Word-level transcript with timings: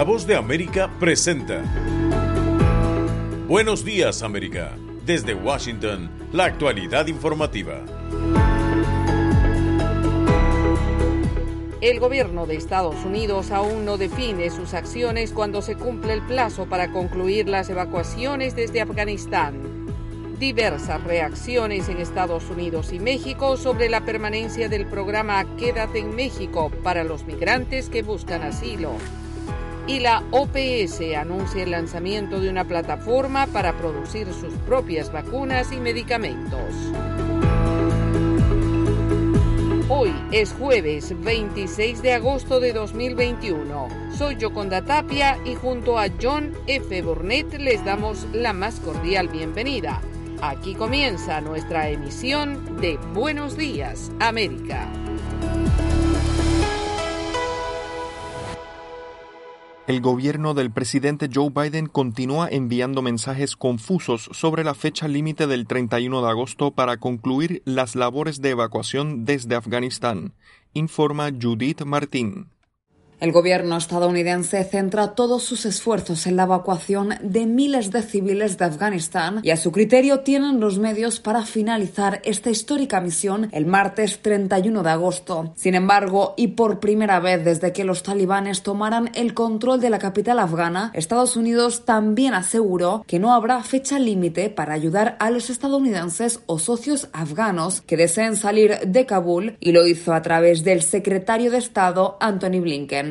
La 0.00 0.04
voz 0.04 0.26
de 0.26 0.34
América 0.34 0.90
presenta. 0.98 1.62
Buenos 3.46 3.84
días 3.84 4.22
América. 4.22 4.74
Desde 5.04 5.34
Washington, 5.34 6.10
la 6.32 6.46
actualidad 6.46 7.06
informativa. 7.06 7.84
El 11.82 12.00
gobierno 12.00 12.46
de 12.46 12.56
Estados 12.56 13.04
Unidos 13.04 13.50
aún 13.50 13.84
no 13.84 13.98
define 13.98 14.48
sus 14.48 14.72
acciones 14.72 15.32
cuando 15.32 15.60
se 15.60 15.76
cumple 15.76 16.14
el 16.14 16.22
plazo 16.22 16.64
para 16.64 16.90
concluir 16.92 17.46
las 17.46 17.68
evacuaciones 17.68 18.56
desde 18.56 18.80
Afganistán. 18.80 19.60
Diversas 20.38 21.04
reacciones 21.04 21.90
en 21.90 21.98
Estados 21.98 22.48
Unidos 22.48 22.94
y 22.94 23.00
México 23.00 23.58
sobre 23.58 23.90
la 23.90 24.02
permanencia 24.06 24.70
del 24.70 24.86
programa 24.86 25.44
Quédate 25.58 25.98
en 25.98 26.16
México 26.16 26.70
para 26.82 27.04
los 27.04 27.26
migrantes 27.26 27.90
que 27.90 28.00
buscan 28.00 28.40
asilo. 28.40 28.92
Y 29.86 30.00
la 30.00 30.22
OPS 30.30 31.00
anuncia 31.16 31.62
el 31.62 31.72
lanzamiento 31.72 32.40
de 32.40 32.48
una 32.48 32.64
plataforma 32.64 33.46
para 33.46 33.76
producir 33.76 34.26
sus 34.32 34.54
propias 34.66 35.12
vacunas 35.12 35.72
y 35.72 35.76
medicamentos. 35.76 36.74
Hoy 39.88 40.14
es 40.30 40.52
jueves 40.52 41.12
26 41.20 42.00
de 42.02 42.12
agosto 42.12 42.60
de 42.60 42.72
2021. 42.72 43.88
Soy 44.16 44.36
Yoconda 44.36 44.82
Tapia 44.82 45.36
y 45.44 45.56
junto 45.56 45.98
a 45.98 46.06
John 46.22 46.52
F. 46.68 47.02
Burnett 47.02 47.54
les 47.58 47.84
damos 47.84 48.26
la 48.32 48.52
más 48.52 48.78
cordial 48.78 49.28
bienvenida. 49.28 50.00
Aquí 50.42 50.74
comienza 50.74 51.40
nuestra 51.40 51.90
emisión 51.90 52.80
de 52.80 52.98
Buenos 53.12 53.56
Días, 53.56 54.10
América. 54.20 54.88
El 59.90 60.00
gobierno 60.00 60.54
del 60.54 60.70
presidente 60.70 61.28
Joe 61.34 61.50
Biden 61.50 61.86
continúa 61.86 62.46
enviando 62.48 63.02
mensajes 63.02 63.56
confusos 63.56 64.30
sobre 64.32 64.62
la 64.62 64.74
fecha 64.74 65.08
límite 65.08 65.48
del 65.48 65.66
31 65.66 66.22
de 66.22 66.30
agosto 66.30 66.70
para 66.70 66.98
concluir 66.98 67.60
las 67.64 67.96
labores 67.96 68.40
de 68.40 68.50
evacuación 68.50 69.24
desde 69.24 69.56
Afganistán, 69.56 70.32
informa 70.74 71.30
Judith 71.32 71.82
Martín. 71.82 72.46
El 73.20 73.32
gobierno 73.32 73.76
estadounidense 73.76 74.64
centra 74.64 75.14
todos 75.14 75.42
sus 75.42 75.66
esfuerzos 75.66 76.26
en 76.26 76.36
la 76.36 76.44
evacuación 76.44 77.10
de 77.20 77.44
miles 77.44 77.90
de 77.90 78.00
civiles 78.00 78.56
de 78.56 78.64
Afganistán 78.64 79.40
y 79.42 79.50
a 79.50 79.58
su 79.58 79.72
criterio 79.72 80.20
tienen 80.20 80.58
los 80.58 80.78
medios 80.78 81.20
para 81.20 81.44
finalizar 81.44 82.22
esta 82.24 82.48
histórica 82.48 82.98
misión 83.02 83.50
el 83.52 83.66
martes 83.66 84.20
31 84.22 84.82
de 84.82 84.88
agosto. 84.88 85.52
Sin 85.54 85.74
embargo, 85.74 86.32
y 86.38 86.48
por 86.48 86.80
primera 86.80 87.20
vez 87.20 87.44
desde 87.44 87.74
que 87.74 87.84
los 87.84 88.02
talibanes 88.02 88.62
tomaran 88.62 89.10
el 89.14 89.34
control 89.34 89.82
de 89.82 89.90
la 89.90 89.98
capital 89.98 90.38
afgana, 90.38 90.90
Estados 90.94 91.36
Unidos 91.36 91.84
también 91.84 92.32
aseguró 92.32 93.04
que 93.06 93.18
no 93.18 93.34
habrá 93.34 93.62
fecha 93.62 93.98
límite 93.98 94.48
para 94.48 94.72
ayudar 94.72 95.18
a 95.20 95.30
los 95.30 95.50
estadounidenses 95.50 96.40
o 96.46 96.58
socios 96.58 97.08
afganos 97.12 97.82
que 97.82 97.98
deseen 97.98 98.34
salir 98.34 98.78
de 98.86 99.04
Kabul 99.04 99.58
y 99.60 99.72
lo 99.72 99.86
hizo 99.86 100.14
a 100.14 100.22
través 100.22 100.64
del 100.64 100.80
secretario 100.80 101.50
de 101.50 101.58
Estado 101.58 102.16
Anthony 102.18 102.60
Blinken. 102.62 103.09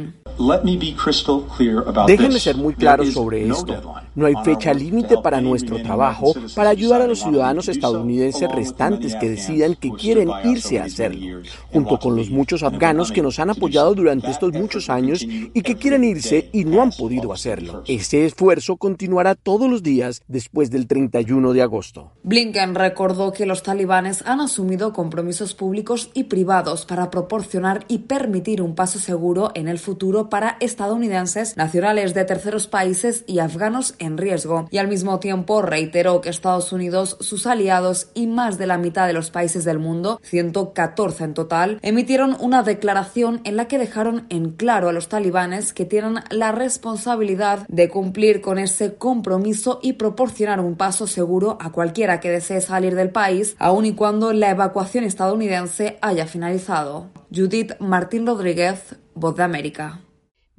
Déjenme 2.07 2.39
ser 2.39 2.55
muy 2.55 2.73
claro 2.73 3.03
sobre 3.05 3.49
esto. 3.49 3.93
No 4.15 4.25
hay 4.25 4.33
fecha 4.43 4.73
límite 4.73 5.17
para 5.21 5.41
nuestro 5.41 5.81
trabajo 5.81 6.33
para 6.55 6.69
ayudar 6.69 7.01
a 7.01 7.07
los 7.07 7.19
ciudadanos 7.19 7.67
estadounidenses 7.67 8.49
restantes 8.49 9.15
que 9.15 9.29
decidan 9.29 9.75
que 9.75 9.91
quieren 9.91 10.29
irse 10.45 10.79
a 10.79 10.85
hacerlo, 10.85 11.41
junto 11.71 11.99
con 11.99 12.15
los 12.15 12.29
muchos 12.29 12.63
afganos 12.63 13.11
que 13.11 13.21
nos 13.21 13.39
han 13.39 13.49
apoyado 13.49 13.93
durante 13.93 14.31
estos 14.31 14.53
muchos 14.53 14.89
años 14.89 15.23
y 15.23 15.61
que 15.61 15.75
quieren 15.75 16.03
irse 16.03 16.49
y 16.53 16.63
no 16.63 16.81
han 16.81 16.91
podido 16.91 17.33
hacerlo. 17.33 17.83
Ese 17.85 18.25
esfuerzo 18.25 18.77
continuará 18.77 19.35
todos 19.35 19.69
los 19.69 19.83
días 19.83 20.21
después 20.27 20.71
del 20.71 20.87
31 20.87 21.53
de 21.53 21.61
agosto. 21.61 22.11
Blinken 22.23 22.75
recordó 22.75 23.33
que 23.33 23.45
los 23.45 23.61
talibanes 23.63 24.23
han 24.25 24.39
asumido 24.39 24.93
compromisos 24.93 25.53
públicos 25.53 26.11
y 26.13 26.25
privados 26.25 26.85
para 26.85 27.09
proporcionar 27.09 27.85
y 27.87 27.99
permitir 27.99 28.61
un 28.61 28.75
paso 28.75 28.99
seguro 28.99 29.51
en 29.55 29.67
el 29.67 29.79
futuro 29.79 29.88
futuro 29.89 30.29
para 30.29 30.55
estadounidenses, 30.59 31.57
nacionales 31.57 32.13
de 32.13 32.23
terceros 32.23 32.67
países 32.67 33.23
y 33.25 33.39
afganos 33.39 33.95
en 33.97 34.19
riesgo. 34.19 34.67
Y 34.69 34.77
al 34.77 34.87
mismo 34.87 35.19
tiempo 35.19 35.63
reiteró 35.63 36.21
que 36.21 36.29
Estados 36.29 36.71
Unidos, 36.71 37.17
sus 37.21 37.47
aliados 37.47 38.09
y 38.13 38.27
más 38.27 38.59
de 38.59 38.67
la 38.67 38.77
mitad 38.77 39.07
de 39.07 39.13
los 39.13 39.31
países 39.31 39.65
del 39.65 39.79
mundo, 39.79 40.21
114 40.21 41.23
en 41.23 41.33
total, 41.33 41.79
emitieron 41.81 42.37
una 42.39 42.61
declaración 42.61 43.41
en 43.45 43.57
la 43.57 43.67
que 43.67 43.79
dejaron 43.79 44.27
en 44.29 44.51
claro 44.51 44.89
a 44.89 44.93
los 44.93 45.07
talibanes 45.09 45.73
que 45.73 45.85
tienen 45.85 46.19
la 46.29 46.51
responsabilidad 46.51 47.65
de 47.67 47.89
cumplir 47.89 48.41
con 48.41 48.59
ese 48.59 48.93
compromiso 48.93 49.79
y 49.81 49.93
proporcionar 49.93 50.59
un 50.59 50.75
paso 50.75 51.07
seguro 51.07 51.57
a 51.59 51.71
cualquiera 51.71 52.19
que 52.19 52.29
desee 52.29 52.61
salir 52.61 52.93
del 52.93 53.09
país, 53.09 53.55
aun 53.57 53.87
y 53.87 53.93
cuando 53.93 54.33
la 54.33 54.51
evacuación 54.51 55.03
estadounidense 55.03 55.97
haya 56.03 56.27
finalizado. 56.27 57.07
Judith 57.33 57.73
Martín 57.79 58.27
Rodríguez, 58.27 58.95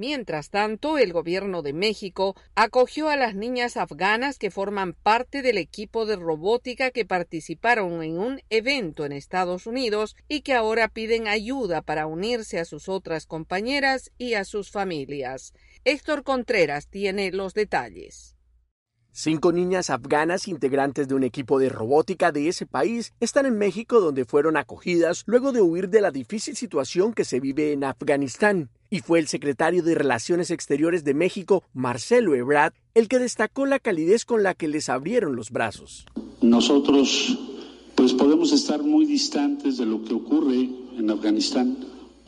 Mientras 0.01 0.49
tanto, 0.49 0.97
el 0.97 1.13
gobierno 1.13 1.61
de 1.61 1.75
México 1.75 2.35
acogió 2.55 3.11
a 3.11 3.17
las 3.17 3.35
niñas 3.35 3.77
afganas 3.77 4.39
que 4.39 4.51
forman 4.51 4.95
parte 4.95 5.43
del 5.43 5.59
equipo 5.59 6.07
de 6.07 6.17
robótica 6.17 6.91
que 6.91 7.05
participaron 7.05 8.03
en 8.03 8.19
un 8.19 8.41
evento 8.49 9.05
en 9.05 9.13
Estados 9.13 9.67
Unidos 9.67 10.17
y 10.27 10.41
que 10.41 10.55
ahora 10.55 10.89
piden 10.89 11.29
ayuda 11.29 11.83
para 11.83 12.07
unirse 12.07 12.59
a 12.59 12.65
sus 12.65 12.89
otras 12.89 13.27
compañeras 13.27 14.11
y 14.17 14.33
a 14.35 14.47
sus 14.47 14.71
familias. 14.71 15.53
Héctor 15.85 16.23
Contreras 16.23 16.89
tiene 16.89 17.31
los 17.31 17.53
detalles. 17.53 18.37
Cinco 19.13 19.51
niñas 19.51 19.91
afganas 19.91 20.47
integrantes 20.47 21.09
de 21.09 21.15
un 21.17 21.25
equipo 21.25 21.59
de 21.59 21.69
robótica 21.69 22.31
de 22.31 22.47
ese 22.47 22.65
país 22.65 23.13
están 23.19 23.45
en 23.45 23.59
México 23.59 24.01
donde 24.01 24.25
fueron 24.25 24.57
acogidas 24.57 25.25
luego 25.27 25.51
de 25.51 25.61
huir 25.61 25.89
de 25.89 26.01
la 26.01 26.13
difícil 26.13 26.55
situación 26.55 27.13
que 27.13 27.25
se 27.25 27.41
vive 27.41 27.73
en 27.73 27.83
Afganistán. 27.83 28.71
Y 28.89 29.01
fue 29.01 29.19
el 29.19 29.27
secretario 29.27 29.83
de 29.83 29.97
Relaciones 29.97 30.51
Exteriores 30.53 31.03
de 31.03 31.15
México, 31.15 31.65
Marcelo 31.75 32.37
Ebrard, 32.37 32.73
el 32.95 33.09
que 33.09 33.19
destacó 33.19 33.67
la 33.67 33.81
calidez 33.81 34.25
con 34.25 34.45
la 34.45 34.55
que 34.55 34.69
les 34.69 34.89
abrieron 34.89 35.35
los 35.35 35.51
brazos. 35.51 36.07
Nosotros 36.41 37.39
pues 37.97 38.13
podemos 38.15 38.53
estar 38.53 38.83
muy 38.83 39.07
distantes 39.07 39.77
de 39.77 39.87
lo 39.87 40.05
que 40.05 40.15
ocurre 40.15 40.69
en 40.97 41.11
Afganistán, 41.11 41.77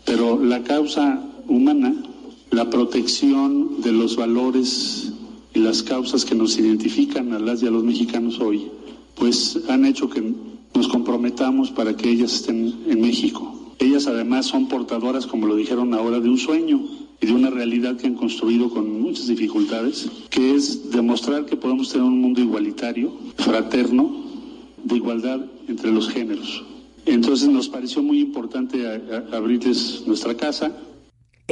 pero 0.04 0.38
la 0.38 0.62
causa 0.64 1.24
humana, 1.46 1.94
la 2.50 2.68
protección 2.68 3.80
de 3.80 3.92
los 3.92 4.16
valores 4.16 5.12
y 5.54 5.60
las 5.60 5.82
causas 5.82 6.24
que 6.24 6.34
nos 6.34 6.58
identifican 6.58 7.32
a 7.32 7.38
las 7.38 7.62
y 7.62 7.66
a 7.66 7.70
los 7.70 7.84
mexicanos 7.84 8.40
hoy, 8.40 8.70
pues 9.14 9.58
han 9.68 9.84
hecho 9.84 10.08
que 10.08 10.22
nos 10.74 10.88
comprometamos 10.88 11.70
para 11.70 11.96
que 11.96 12.10
ellas 12.10 12.34
estén 12.34 12.74
en 12.88 13.00
México. 13.00 13.74
Ellas 13.78 14.06
además 14.06 14.46
son 14.46 14.68
portadoras, 14.68 15.26
como 15.26 15.46
lo 15.46 15.56
dijeron 15.56 15.92
ahora, 15.94 16.20
de 16.20 16.28
un 16.28 16.38
sueño 16.38 16.80
y 17.20 17.26
de 17.26 17.32
una 17.32 17.50
realidad 17.50 17.96
que 17.96 18.06
han 18.06 18.14
construido 18.14 18.70
con 18.70 19.00
muchas 19.00 19.26
dificultades, 19.26 20.08
que 20.30 20.54
es 20.54 20.90
demostrar 20.90 21.46
que 21.46 21.56
podemos 21.56 21.90
tener 21.90 22.06
un 22.06 22.20
mundo 22.20 22.40
igualitario, 22.40 23.12
fraterno, 23.36 24.22
de 24.82 24.96
igualdad 24.96 25.40
entre 25.68 25.92
los 25.92 26.08
géneros. 26.08 26.64
Entonces 27.06 27.48
nos 27.48 27.68
pareció 27.68 28.02
muy 28.02 28.20
importante 28.20 28.86
abrirles 29.32 30.04
nuestra 30.06 30.36
casa, 30.36 30.72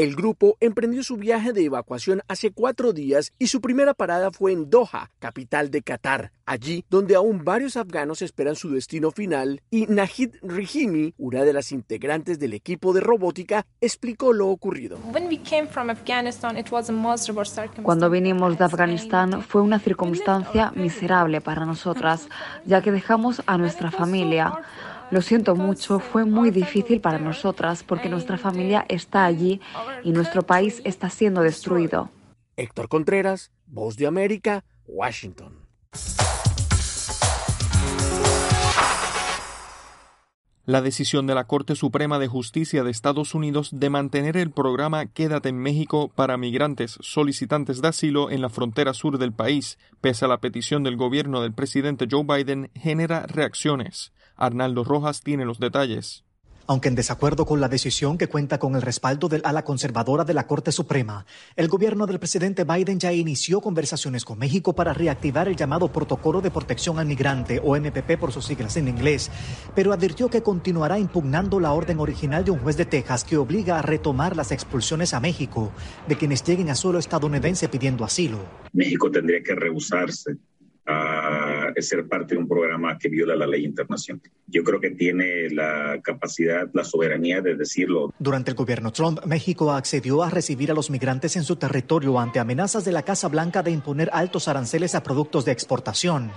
el 0.00 0.16
grupo 0.16 0.56
emprendió 0.60 1.02
su 1.02 1.18
viaje 1.18 1.52
de 1.52 1.66
evacuación 1.66 2.22
hace 2.26 2.52
cuatro 2.52 2.94
días 2.94 3.34
y 3.38 3.48
su 3.48 3.60
primera 3.60 3.92
parada 3.92 4.30
fue 4.30 4.52
en 4.52 4.70
Doha, 4.70 5.10
capital 5.18 5.70
de 5.70 5.82
Qatar, 5.82 6.32
allí 6.46 6.86
donde 6.88 7.16
aún 7.16 7.44
varios 7.44 7.76
afganos 7.76 8.22
esperan 8.22 8.56
su 8.56 8.70
destino 8.70 9.10
final 9.10 9.60
y 9.70 9.84
Nahid 9.88 10.36
Rihimi, 10.40 11.12
una 11.18 11.44
de 11.44 11.52
las 11.52 11.70
integrantes 11.70 12.38
del 12.38 12.54
equipo 12.54 12.94
de 12.94 13.00
robótica, 13.02 13.66
explicó 13.82 14.32
lo 14.32 14.48
ocurrido. 14.48 14.96
Cuando 17.82 18.10
vinimos 18.10 18.56
de 18.56 18.64
Afganistán 18.64 19.42
fue 19.42 19.60
una 19.60 19.78
circunstancia 19.80 20.72
miserable 20.74 21.42
para 21.42 21.66
nosotras, 21.66 22.26
ya 22.64 22.80
que 22.80 22.90
dejamos 22.90 23.42
a 23.44 23.58
nuestra 23.58 23.90
familia. 23.90 24.62
Lo 25.10 25.22
siento 25.22 25.56
mucho, 25.56 25.98
fue 25.98 26.24
muy 26.24 26.50
difícil 26.50 27.00
para 27.00 27.18
nosotras 27.18 27.82
porque 27.82 28.08
nuestra 28.08 28.38
familia 28.38 28.86
está 28.88 29.24
allí 29.24 29.60
y 30.04 30.12
nuestro 30.12 30.42
país 30.42 30.80
está 30.84 31.10
siendo 31.10 31.42
destruido. 31.42 32.10
Héctor 32.56 32.88
Contreras, 32.88 33.50
Voz 33.66 33.96
de 33.96 34.06
América, 34.06 34.64
Washington. 34.86 35.58
La 40.66 40.82
decisión 40.82 41.26
de 41.26 41.34
la 41.34 41.48
Corte 41.48 41.74
Suprema 41.74 42.20
de 42.20 42.28
Justicia 42.28 42.84
de 42.84 42.92
Estados 42.92 43.34
Unidos 43.34 43.70
de 43.72 43.90
mantener 43.90 44.36
el 44.36 44.52
programa 44.52 45.06
Quédate 45.06 45.48
en 45.48 45.58
México 45.58 46.12
para 46.14 46.36
migrantes 46.36 46.96
solicitantes 47.00 47.82
de 47.82 47.88
asilo 47.88 48.30
en 48.30 48.40
la 48.40 48.50
frontera 48.50 48.94
sur 48.94 49.18
del 49.18 49.32
país, 49.32 49.78
pese 50.00 50.26
a 50.26 50.28
la 50.28 50.38
petición 50.38 50.84
del 50.84 50.96
gobierno 50.96 51.40
del 51.40 51.52
presidente 51.52 52.06
Joe 52.08 52.22
Biden, 52.22 52.70
genera 52.76 53.26
reacciones. 53.26 54.12
Arnaldo 54.40 54.84
Rojas 54.84 55.20
tiene 55.20 55.44
los 55.44 55.60
detalles. 55.60 56.24
Aunque 56.66 56.88
en 56.88 56.94
desacuerdo 56.94 57.46
con 57.46 57.60
la 57.60 57.68
decisión 57.68 58.16
que 58.16 58.28
cuenta 58.28 58.58
con 58.58 58.76
el 58.76 58.82
respaldo 58.82 59.28
del 59.28 59.42
ala 59.44 59.64
conservadora 59.64 60.24
de 60.24 60.34
la 60.34 60.46
Corte 60.46 60.70
Suprema, 60.70 61.26
el 61.56 61.66
gobierno 61.66 62.06
del 62.06 62.20
presidente 62.20 62.62
Biden 62.62 63.00
ya 63.00 63.12
inició 63.12 63.60
conversaciones 63.60 64.24
con 64.24 64.38
México 64.38 64.72
para 64.72 64.94
reactivar 64.94 65.48
el 65.48 65.56
llamado 65.56 65.92
Protocolo 65.92 66.40
de 66.40 66.52
Protección 66.52 67.00
al 67.00 67.06
Migrante, 67.06 67.60
o 67.62 67.76
MPP 67.76 68.18
por 68.20 68.30
sus 68.30 68.46
siglas 68.46 68.76
en 68.76 68.86
inglés, 68.86 69.32
pero 69.74 69.92
advirtió 69.92 70.30
que 70.30 70.44
continuará 70.44 70.98
impugnando 70.98 71.58
la 71.58 71.72
orden 71.72 71.98
original 71.98 72.44
de 72.44 72.52
un 72.52 72.60
juez 72.60 72.76
de 72.76 72.86
Texas 72.86 73.24
que 73.24 73.36
obliga 73.36 73.80
a 73.80 73.82
retomar 73.82 74.36
las 74.36 74.52
expulsiones 74.52 75.12
a 75.12 75.18
México 75.18 75.72
de 76.06 76.16
quienes 76.16 76.44
lleguen 76.44 76.70
a 76.70 76.76
suelo 76.76 77.00
estadounidense 77.00 77.68
pidiendo 77.68 78.04
asilo. 78.04 78.38
México 78.72 79.10
tendría 79.10 79.42
que 79.42 79.56
rehusarse 79.56 80.36
a 80.90 81.72
ser 81.80 82.06
parte 82.06 82.34
de 82.34 82.40
un 82.40 82.48
programa 82.48 82.98
que 82.98 83.08
viola 83.08 83.34
la 83.34 83.46
ley 83.46 83.64
internacional. 83.64 84.22
Yo 84.46 84.62
creo 84.64 84.80
que 84.80 84.90
tiene 84.90 85.50
la 85.50 86.00
capacidad, 86.02 86.68
la 86.72 86.84
soberanía 86.84 87.40
de 87.40 87.56
decirlo. 87.56 88.12
Durante 88.18 88.50
el 88.50 88.56
gobierno 88.56 88.92
Trump, 88.92 89.24
México 89.24 89.72
accedió 89.72 90.22
a 90.22 90.30
recibir 90.30 90.70
a 90.70 90.74
los 90.74 90.90
migrantes 90.90 91.36
en 91.36 91.44
su 91.44 91.56
territorio 91.56 92.18
ante 92.18 92.38
amenazas 92.38 92.84
de 92.84 92.92
la 92.92 93.02
Casa 93.02 93.28
Blanca 93.28 93.62
de 93.62 93.70
imponer 93.70 94.10
altos 94.12 94.48
aranceles 94.48 94.94
a 94.94 95.02
productos 95.02 95.44
de 95.44 95.52
exportación. 95.52 96.30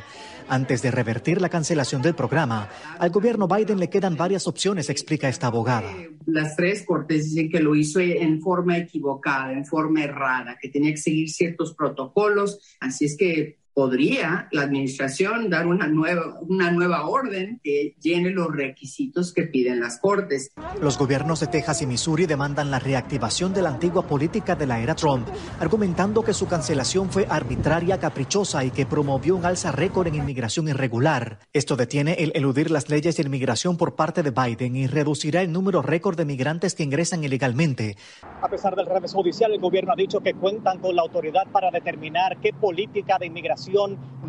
Antes 0.50 0.81
de 0.81 0.91
revertir 0.91 1.41
la 1.41 1.50
cancelación 1.50 2.01
del 2.01 2.15
programa, 2.15 2.69
al 3.00 3.09
gobierno 3.11 3.47
Biden 3.47 3.79
le 3.79 3.89
quedan 3.89 4.17
varias 4.17 4.45
opciones, 4.45 4.89
explica 4.89 5.29
esta 5.29 5.47
abogada. 5.47 5.89
Las 6.25 6.57
tres 6.57 6.83
cortes 6.85 7.29
dicen 7.29 7.50
que 7.50 7.61
lo 7.61 7.75
hizo 7.75 8.00
en 8.01 8.41
forma 8.41 8.77
equivocada, 8.77 9.53
en 9.53 9.65
forma 9.65 10.03
errada, 10.03 10.57
que 10.61 10.69
tenía 10.69 10.91
que 10.91 10.97
seguir 10.97 11.29
ciertos 11.29 11.73
protocolos. 11.73 12.59
Así 12.81 13.05
es 13.05 13.15
que 13.17 13.62
podría 13.73 14.47
la 14.51 14.63
administración 14.63 15.49
dar 15.49 15.65
una 15.67 15.87
nueva, 15.87 16.39
una 16.41 16.71
nueva 16.71 17.07
orden 17.07 17.59
que 17.63 17.95
llene 17.99 18.29
los 18.29 18.47
requisitos 18.51 19.33
que 19.33 19.43
piden 19.43 19.79
las 19.79 19.99
cortes. 19.99 20.51
Los 20.81 20.97
gobiernos 20.97 21.39
de 21.39 21.47
Texas 21.47 21.81
y 21.81 21.87
Missouri 21.87 22.25
demandan 22.25 22.69
la 22.69 22.79
reactivación 22.79 23.53
de 23.53 23.61
la 23.61 23.69
antigua 23.69 24.07
política 24.07 24.55
de 24.55 24.67
la 24.67 24.79
era 24.79 24.95
Trump, 24.95 25.27
argumentando 25.59 26.23
que 26.23 26.33
su 26.33 26.47
cancelación 26.47 27.09
fue 27.09 27.25
arbitraria, 27.29 27.99
caprichosa 27.99 28.63
y 28.63 28.71
que 28.71 28.85
promovió 28.85 29.35
un 29.35 29.45
alza 29.45 29.71
récord 29.71 30.07
en 30.07 30.15
inmigración 30.15 30.67
irregular. 30.67 31.39
Esto 31.51 31.75
detiene 31.75 32.13
el 32.19 32.31
eludir 32.35 32.69
las 32.69 32.89
leyes 32.89 33.17
de 33.17 33.23
inmigración 33.23 33.77
por 33.77 33.95
parte 33.95 34.21
de 34.21 34.31
Biden 34.31 34.75
y 34.75 34.87
reducirá 34.87 35.41
el 35.41 35.51
número 35.51 35.81
récord 35.81 36.17
de 36.17 36.25
migrantes 36.25 36.75
que 36.75 36.83
ingresan 36.83 37.23
ilegalmente. 37.23 37.97
A 38.41 38.49
pesar 38.49 38.75
del 38.75 38.85
revés 38.85 39.13
judicial, 39.13 39.51
el 39.51 39.59
gobierno 39.59 39.93
ha 39.93 39.95
dicho 39.95 40.19
que 40.19 40.33
cuentan 40.33 40.79
con 40.79 40.95
la 40.95 41.01
autoridad 41.01 41.47
para 41.51 41.71
determinar 41.71 42.37
qué 42.41 42.53
política 42.53 43.17
de 43.17 43.27
inmigración 43.27 43.62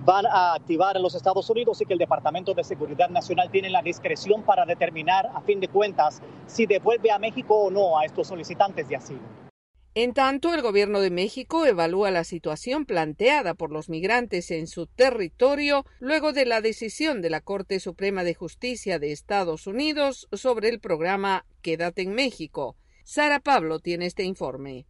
van 0.05 0.27
a 0.27 0.55
activar 0.55 0.97
en 0.97 1.03
los 1.03 1.15
Estados 1.15 1.49
Unidos 1.51 1.81
y 1.81 1.87
que 1.87 1.95
el 1.95 1.99
Departamento 1.99 2.55
de 2.55 2.65
Seguridad 2.65 3.09
Nacional 3.09 3.51
tiene 3.51 3.71
la 3.71 3.83
discreción 3.83 4.43
para 4.43 4.67
determinar, 4.67 5.27
a 5.35 5.41
fin 5.41 5.61
de 5.61 5.69
cuentas, 5.69 6.23
si 6.47 6.67
devuelve 6.67 7.11
a 7.11 7.19
México 7.19 7.55
o 7.55 7.71
no 7.71 7.99
a 7.99 8.05
estos 8.05 8.27
solicitantes 8.27 8.89
de 8.89 8.97
asilo. 8.97 9.45
En 9.97 10.13
tanto, 10.13 10.53
el 10.53 10.61
gobierno 10.61 11.01
de 11.01 11.11
México 11.11 11.67
evalúa 11.67 12.11
la 12.11 12.25
situación 12.25 12.85
planteada 12.85 13.55
por 13.55 13.71
los 13.71 13.89
migrantes 13.89 14.51
en 14.51 14.67
su 14.67 14.89
territorio 14.89 15.85
luego 16.01 16.33
de 16.33 16.47
la 16.47 16.61
decisión 16.61 17.23
de 17.23 17.31
la 17.31 17.41
Corte 17.41 17.79
Suprema 17.79 18.25
de 18.25 18.35
Justicia 18.35 18.99
de 18.99 19.13
Estados 19.13 19.69
Unidos 19.69 20.27
sobre 20.33 20.69
el 20.69 20.81
programa 20.81 21.47
Quédate 21.63 22.03
en 22.03 22.13
México. 22.13 22.77
Sara 23.05 23.39
Pablo 23.39 23.79
tiene 23.79 24.07
este 24.07 24.25
informe. 24.25 24.87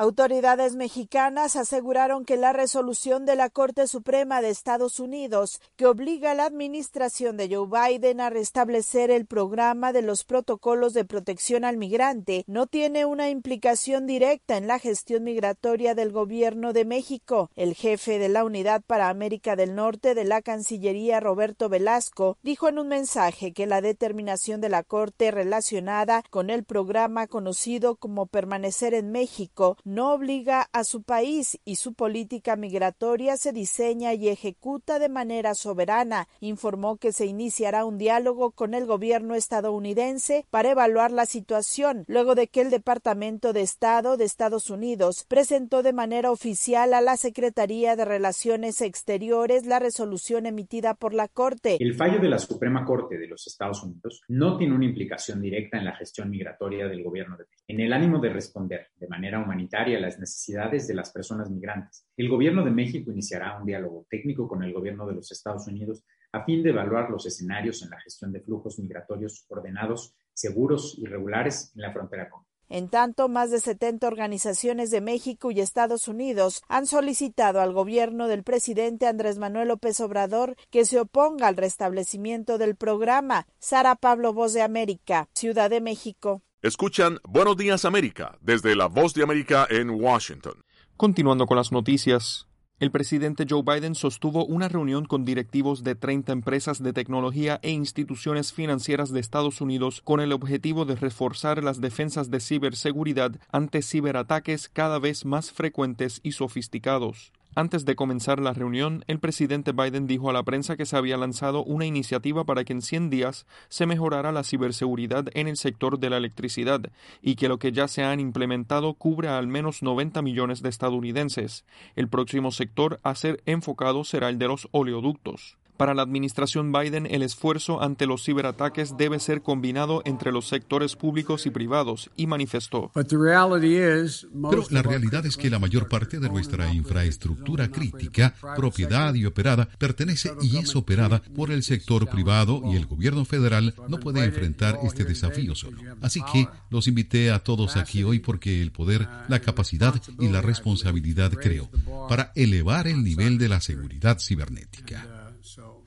Autoridades 0.00 0.76
mexicanas 0.76 1.56
aseguraron 1.56 2.24
que 2.24 2.36
la 2.36 2.52
resolución 2.52 3.26
de 3.26 3.34
la 3.34 3.50
Corte 3.50 3.88
Suprema 3.88 4.40
de 4.40 4.48
Estados 4.48 5.00
Unidos, 5.00 5.60
que 5.74 5.86
obliga 5.86 6.30
a 6.30 6.34
la 6.36 6.44
administración 6.44 7.36
de 7.36 7.52
Joe 7.52 7.66
Biden 7.66 8.20
a 8.20 8.30
restablecer 8.30 9.10
el 9.10 9.26
programa 9.26 9.92
de 9.92 10.02
los 10.02 10.22
protocolos 10.22 10.94
de 10.94 11.04
protección 11.04 11.64
al 11.64 11.78
migrante, 11.78 12.44
no 12.46 12.68
tiene 12.68 13.06
una 13.06 13.28
implicación 13.28 14.06
directa 14.06 14.56
en 14.56 14.68
la 14.68 14.78
gestión 14.78 15.24
migratoria 15.24 15.96
del 15.96 16.12
gobierno 16.12 16.72
de 16.72 16.84
México. 16.84 17.50
El 17.56 17.74
jefe 17.74 18.20
de 18.20 18.28
la 18.28 18.44
Unidad 18.44 18.82
para 18.86 19.08
América 19.08 19.56
del 19.56 19.74
Norte 19.74 20.14
de 20.14 20.24
la 20.24 20.42
Cancillería, 20.42 21.18
Roberto 21.18 21.68
Velasco, 21.68 22.38
dijo 22.44 22.68
en 22.68 22.78
un 22.78 22.86
mensaje 22.86 23.52
que 23.52 23.66
la 23.66 23.80
determinación 23.80 24.60
de 24.60 24.68
la 24.68 24.84
Corte 24.84 25.32
relacionada 25.32 26.22
con 26.30 26.50
el 26.50 26.62
programa 26.62 27.26
conocido 27.26 27.96
como 27.96 28.26
permanecer 28.26 28.94
en 28.94 29.10
México 29.10 29.76
no 29.88 30.12
obliga 30.12 30.68
a 30.72 30.84
su 30.84 31.02
país 31.02 31.58
y 31.64 31.76
su 31.76 31.94
política 31.94 32.56
migratoria 32.56 33.36
se 33.36 33.52
diseña 33.52 34.12
y 34.12 34.28
ejecuta 34.28 34.98
de 34.98 35.08
manera 35.08 35.54
soberana. 35.54 36.28
Informó 36.40 36.98
que 36.98 37.12
se 37.12 37.26
iniciará 37.26 37.84
un 37.84 37.96
diálogo 37.96 38.50
con 38.50 38.74
el 38.74 38.84
gobierno 38.84 39.34
estadounidense 39.34 40.44
para 40.50 40.70
evaluar 40.70 41.10
la 41.10 41.24
situación, 41.24 42.04
luego 42.06 42.34
de 42.34 42.48
que 42.48 42.60
el 42.60 42.70
Departamento 42.70 43.52
de 43.52 43.62
Estado 43.62 44.16
de 44.16 44.24
Estados 44.24 44.68
Unidos 44.68 45.24
presentó 45.26 45.82
de 45.82 45.94
manera 45.94 46.30
oficial 46.30 46.92
a 46.92 47.00
la 47.00 47.16
Secretaría 47.16 47.96
de 47.96 48.04
Relaciones 48.04 48.82
Exteriores 48.82 49.64
la 49.64 49.78
resolución 49.78 50.44
emitida 50.44 50.94
por 50.94 51.14
la 51.14 51.28
Corte. 51.28 51.78
El 51.80 51.94
fallo 51.94 52.20
de 52.20 52.28
la 52.28 52.38
Suprema 52.38 52.84
Corte 52.84 53.16
de 53.16 53.26
los 53.26 53.46
Estados 53.46 53.82
Unidos 53.82 54.22
no 54.28 54.58
tiene 54.58 54.74
una 54.74 54.84
implicación 54.84 55.40
directa 55.40 55.78
en 55.78 55.86
la 55.86 55.94
gestión 55.94 56.28
migratoria 56.28 56.86
del 56.86 57.02
gobierno 57.02 57.36
de. 57.36 57.44
En 57.66 57.80
el 57.80 57.92
ánimo 57.92 58.18
de 58.18 58.30
responder 58.30 58.88
de 58.98 59.08
manera 59.08 59.38
humanitaria 59.38 59.77
a 59.78 60.00
las 60.00 60.18
necesidades 60.18 60.88
de 60.88 60.94
las 60.94 61.10
personas 61.10 61.50
migrantes. 61.50 62.06
El 62.16 62.28
Gobierno 62.28 62.64
de 62.64 62.70
México 62.70 63.12
iniciará 63.12 63.58
un 63.58 63.66
diálogo 63.66 64.06
técnico 64.10 64.48
con 64.48 64.62
el 64.62 64.72
Gobierno 64.72 65.06
de 65.06 65.14
los 65.14 65.30
Estados 65.30 65.66
Unidos 65.68 66.04
a 66.32 66.44
fin 66.44 66.62
de 66.62 66.70
evaluar 66.70 67.08
los 67.10 67.24
escenarios 67.26 67.82
en 67.82 67.90
la 67.90 68.00
gestión 68.00 68.32
de 68.32 68.40
flujos 68.40 68.78
migratorios 68.78 69.46
ordenados, 69.48 70.14
seguros 70.34 70.96
y 70.98 71.06
regulares 71.06 71.72
en 71.74 71.82
la 71.82 71.92
frontera 71.92 72.28
con 72.28 72.42
en 72.70 72.90
tanto, 72.90 73.28
más 73.28 73.50
de 73.50 73.60
70 73.60 74.06
organizaciones 74.06 74.90
de 74.90 75.00
México 75.00 75.50
y 75.50 75.60
Estados 75.60 76.06
Unidos 76.06 76.62
han 76.68 76.86
solicitado 76.86 77.60
al 77.60 77.72
gobierno 77.72 78.28
del 78.28 78.42
presidente 78.42 79.06
Andrés 79.06 79.38
Manuel 79.38 79.68
López 79.68 79.98
Obrador 80.00 80.54
que 80.70 80.84
se 80.84 81.00
oponga 81.00 81.48
al 81.48 81.56
restablecimiento 81.56 82.58
del 82.58 82.76
programa. 82.76 83.46
Sara 83.58 83.94
Pablo, 83.94 84.34
Voz 84.34 84.52
de 84.52 84.60
América, 84.60 85.28
Ciudad 85.32 85.70
de 85.70 85.80
México. 85.80 86.42
Escuchan 86.60 87.20
Buenos 87.22 87.56
Días 87.56 87.84
América 87.84 88.36
desde 88.40 88.74
la 88.74 88.88
Voz 88.88 89.14
de 89.14 89.22
América 89.22 89.64
en 89.70 89.90
Washington. 89.90 90.54
Continuando 90.96 91.46
con 91.46 91.56
las 91.56 91.70
noticias, 91.70 92.48
el 92.80 92.90
presidente 92.90 93.46
Joe 93.48 93.62
Biden 93.62 93.94
sostuvo 93.94 94.44
una 94.44 94.66
reunión 94.66 95.04
con 95.04 95.24
directivos 95.24 95.84
de 95.84 95.94
30 95.94 96.32
empresas 96.32 96.82
de 96.82 96.92
tecnología 96.92 97.60
e 97.62 97.70
instituciones 97.70 98.52
financieras 98.52 99.12
de 99.12 99.20
Estados 99.20 99.60
Unidos 99.60 100.00
con 100.02 100.18
el 100.18 100.32
objetivo 100.32 100.84
de 100.84 100.96
reforzar 100.96 101.62
las 101.62 101.80
defensas 101.80 102.28
de 102.28 102.40
ciberseguridad 102.40 103.36
ante 103.52 103.80
ciberataques 103.80 104.68
cada 104.68 104.98
vez 104.98 105.24
más 105.24 105.52
frecuentes 105.52 106.18
y 106.24 106.32
sofisticados. 106.32 107.32
Antes 107.58 107.84
de 107.84 107.96
comenzar 107.96 108.38
la 108.38 108.52
reunión, 108.52 109.02
el 109.08 109.18
presidente 109.18 109.72
Biden 109.72 110.06
dijo 110.06 110.30
a 110.30 110.32
la 110.32 110.44
prensa 110.44 110.76
que 110.76 110.86
se 110.86 110.96
había 110.96 111.16
lanzado 111.16 111.64
una 111.64 111.86
iniciativa 111.86 112.44
para 112.44 112.62
que 112.62 112.72
en 112.72 112.82
100 112.82 113.10
días 113.10 113.46
se 113.68 113.84
mejorara 113.84 114.30
la 114.30 114.44
ciberseguridad 114.44 115.24
en 115.34 115.48
el 115.48 115.56
sector 115.56 115.98
de 115.98 116.08
la 116.08 116.18
electricidad 116.18 116.80
y 117.20 117.34
que 117.34 117.48
lo 117.48 117.58
que 117.58 117.72
ya 117.72 117.88
se 117.88 118.04
han 118.04 118.20
implementado 118.20 118.94
cubre 118.94 119.26
a 119.26 119.38
al 119.38 119.48
menos 119.48 119.82
90 119.82 120.22
millones 120.22 120.62
de 120.62 120.68
estadounidenses. 120.68 121.64
El 121.96 122.06
próximo 122.06 122.52
sector 122.52 123.00
a 123.02 123.16
ser 123.16 123.42
enfocado 123.44 124.04
será 124.04 124.28
el 124.28 124.38
de 124.38 124.46
los 124.46 124.68
oleoductos. 124.70 125.58
Para 125.78 125.94
la 125.94 126.02
administración 126.02 126.72
Biden, 126.72 127.06
el 127.06 127.22
esfuerzo 127.22 127.80
ante 127.80 128.06
los 128.06 128.24
ciberataques 128.24 128.96
debe 128.96 129.20
ser 129.20 129.42
combinado 129.42 130.02
entre 130.04 130.32
los 130.32 130.48
sectores 130.48 130.96
públicos 130.96 131.46
y 131.46 131.50
privados, 131.50 132.10
y 132.16 132.26
manifestó. 132.26 132.90
Pero 132.94 134.66
la 134.70 134.82
realidad 134.82 135.24
es 135.24 135.36
que 135.36 135.50
la 135.50 135.60
mayor 135.60 135.88
parte 135.88 136.18
de 136.18 136.28
nuestra 136.28 136.74
infraestructura 136.74 137.70
crítica, 137.70 138.34
propiedad 138.56 139.14
y 139.14 139.24
operada, 139.24 139.68
pertenece 139.78 140.32
y 140.42 140.56
es 140.56 140.74
operada 140.74 141.22
por 141.36 141.52
el 141.52 141.62
sector 141.62 142.08
privado 142.08 142.60
y 142.72 142.74
el 142.74 142.86
gobierno 142.86 143.24
federal 143.24 143.72
no 143.86 144.00
puede 144.00 144.24
enfrentar 144.24 144.80
este 144.82 145.04
desafío 145.04 145.54
solo. 145.54 145.78
Así 146.00 146.20
que 146.32 146.48
los 146.70 146.88
invité 146.88 147.30
a 147.30 147.38
todos 147.38 147.76
aquí 147.76 148.02
hoy 148.02 148.18
porque 148.18 148.60
el 148.62 148.72
poder, 148.72 149.08
la 149.28 149.38
capacidad 149.38 149.94
y 150.18 150.26
la 150.26 150.40
responsabilidad 150.40 151.30
creo 151.32 151.70
para 152.08 152.32
elevar 152.34 152.88
el 152.88 153.04
nivel 153.04 153.38
de 153.38 153.48
la 153.48 153.60
seguridad 153.60 154.18
cibernética. 154.18 155.17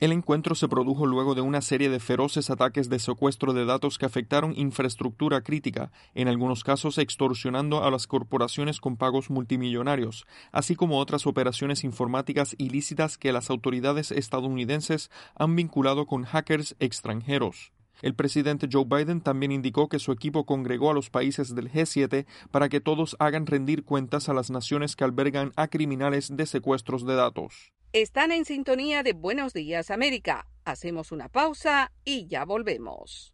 El 0.01 0.11
encuentro 0.13 0.55
se 0.55 0.67
produjo 0.67 1.05
luego 1.05 1.35
de 1.35 1.41
una 1.41 1.61
serie 1.61 1.87
de 1.87 1.99
feroces 1.99 2.49
ataques 2.49 2.89
de 2.89 2.97
secuestro 2.97 3.53
de 3.53 3.65
datos 3.65 3.99
que 3.99 4.07
afectaron 4.07 4.57
infraestructura 4.57 5.41
crítica, 5.41 5.91
en 6.15 6.27
algunos 6.27 6.63
casos 6.63 6.97
extorsionando 6.97 7.83
a 7.83 7.91
las 7.91 8.07
corporaciones 8.07 8.81
con 8.81 8.97
pagos 8.97 9.29
multimillonarios, 9.29 10.25
así 10.51 10.75
como 10.75 10.97
otras 10.97 11.27
operaciones 11.27 11.83
informáticas 11.83 12.55
ilícitas 12.57 13.19
que 13.19 13.31
las 13.31 13.51
autoridades 13.51 14.09
estadounidenses 14.09 15.11
han 15.35 15.55
vinculado 15.55 16.07
con 16.07 16.23
hackers 16.23 16.75
extranjeros. 16.79 17.71
El 18.01 18.15
presidente 18.15 18.67
Joe 18.71 18.85
Biden 18.85 19.21
también 19.21 19.51
indicó 19.51 19.87
que 19.87 19.99
su 19.99 20.11
equipo 20.11 20.47
congregó 20.47 20.89
a 20.89 20.95
los 20.95 21.11
países 21.11 21.53
del 21.53 21.71
G7 21.71 22.25
para 22.49 22.69
que 22.69 22.81
todos 22.81 23.15
hagan 23.19 23.45
rendir 23.45 23.83
cuentas 23.83 24.29
a 24.29 24.33
las 24.33 24.49
naciones 24.49 24.95
que 24.95 25.03
albergan 25.03 25.51
a 25.57 25.67
criminales 25.67 26.35
de 26.35 26.47
secuestros 26.47 27.05
de 27.05 27.13
datos. 27.13 27.71
Están 27.93 28.31
en 28.31 28.45
sintonía 28.45 29.03
de 29.03 29.11
Buenos 29.11 29.51
Días 29.51 29.91
América. 29.91 30.47
Hacemos 30.63 31.11
una 31.11 31.27
pausa 31.27 31.91
y 32.05 32.25
ya 32.27 32.45
volvemos. 32.45 33.33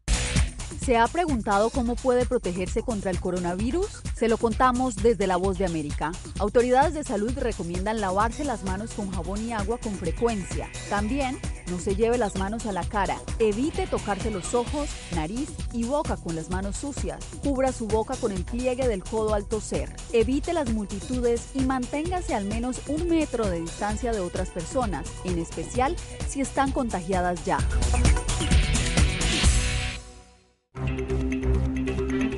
¿Se 0.84 0.98
ha 0.98 1.08
preguntado 1.08 1.70
cómo 1.70 1.96
puede 1.96 2.26
protegerse 2.26 2.82
contra 2.82 3.12
el 3.12 3.20
coronavirus? 3.20 4.04
Se 4.16 4.28
lo 4.28 4.38
contamos 4.38 4.96
desde 4.96 5.28
La 5.28 5.38
Voz 5.38 5.58
de 5.58 5.66
América. 5.66 6.12
Autoridades 6.40 6.94
de 6.94 7.04
salud 7.04 7.32
recomiendan 7.38 8.02
lavarse 8.02 8.44
las 8.44 8.64
manos 8.64 8.92
con 8.94 9.12
jabón 9.12 9.46
y 9.46 9.54
agua 9.54 9.78
con 9.78 9.94
frecuencia. 9.94 10.70
También 10.90 11.40
no 11.70 11.80
se 11.80 11.96
lleve 11.96 12.18
las 12.18 12.38
manos 12.38 12.66
a 12.66 12.72
la 12.72 12.84
cara. 12.84 13.18
Evite 13.40 13.88
tocarse 13.88 14.32
los 14.32 14.54
ojos, 14.54 14.90
nariz 15.14 15.50
y 15.74 15.84
boca 15.84 16.16
con 16.18 16.36
las 16.36 16.50
manos 16.50 16.78
sucias. 16.78 17.24
Cubra 17.44 17.72
su 17.72 17.88
boca 17.88 18.16
con 18.16 18.32
el 18.32 18.44
pliegue 18.44 18.88
del 18.88 19.04
codo 19.04 19.34
al 19.34 19.46
toser. 19.46 19.94
Evite 20.14 20.54
las 20.54 20.72
multitudes 20.72 21.50
y 21.54 21.62
manténgase 21.62 22.34
al 22.34 22.46
menos 22.46 22.82
un 22.88 23.08
metro 23.10 23.50
de 23.50 23.62
distancia 23.62 24.12
de 24.12 24.20
otras 24.20 24.50
personas, 24.50 25.08
en 25.24 25.38
especial 25.40 25.96
si 26.28 26.42
están 26.42 26.72
contagiadas 26.72 27.44
ya. 27.46 27.60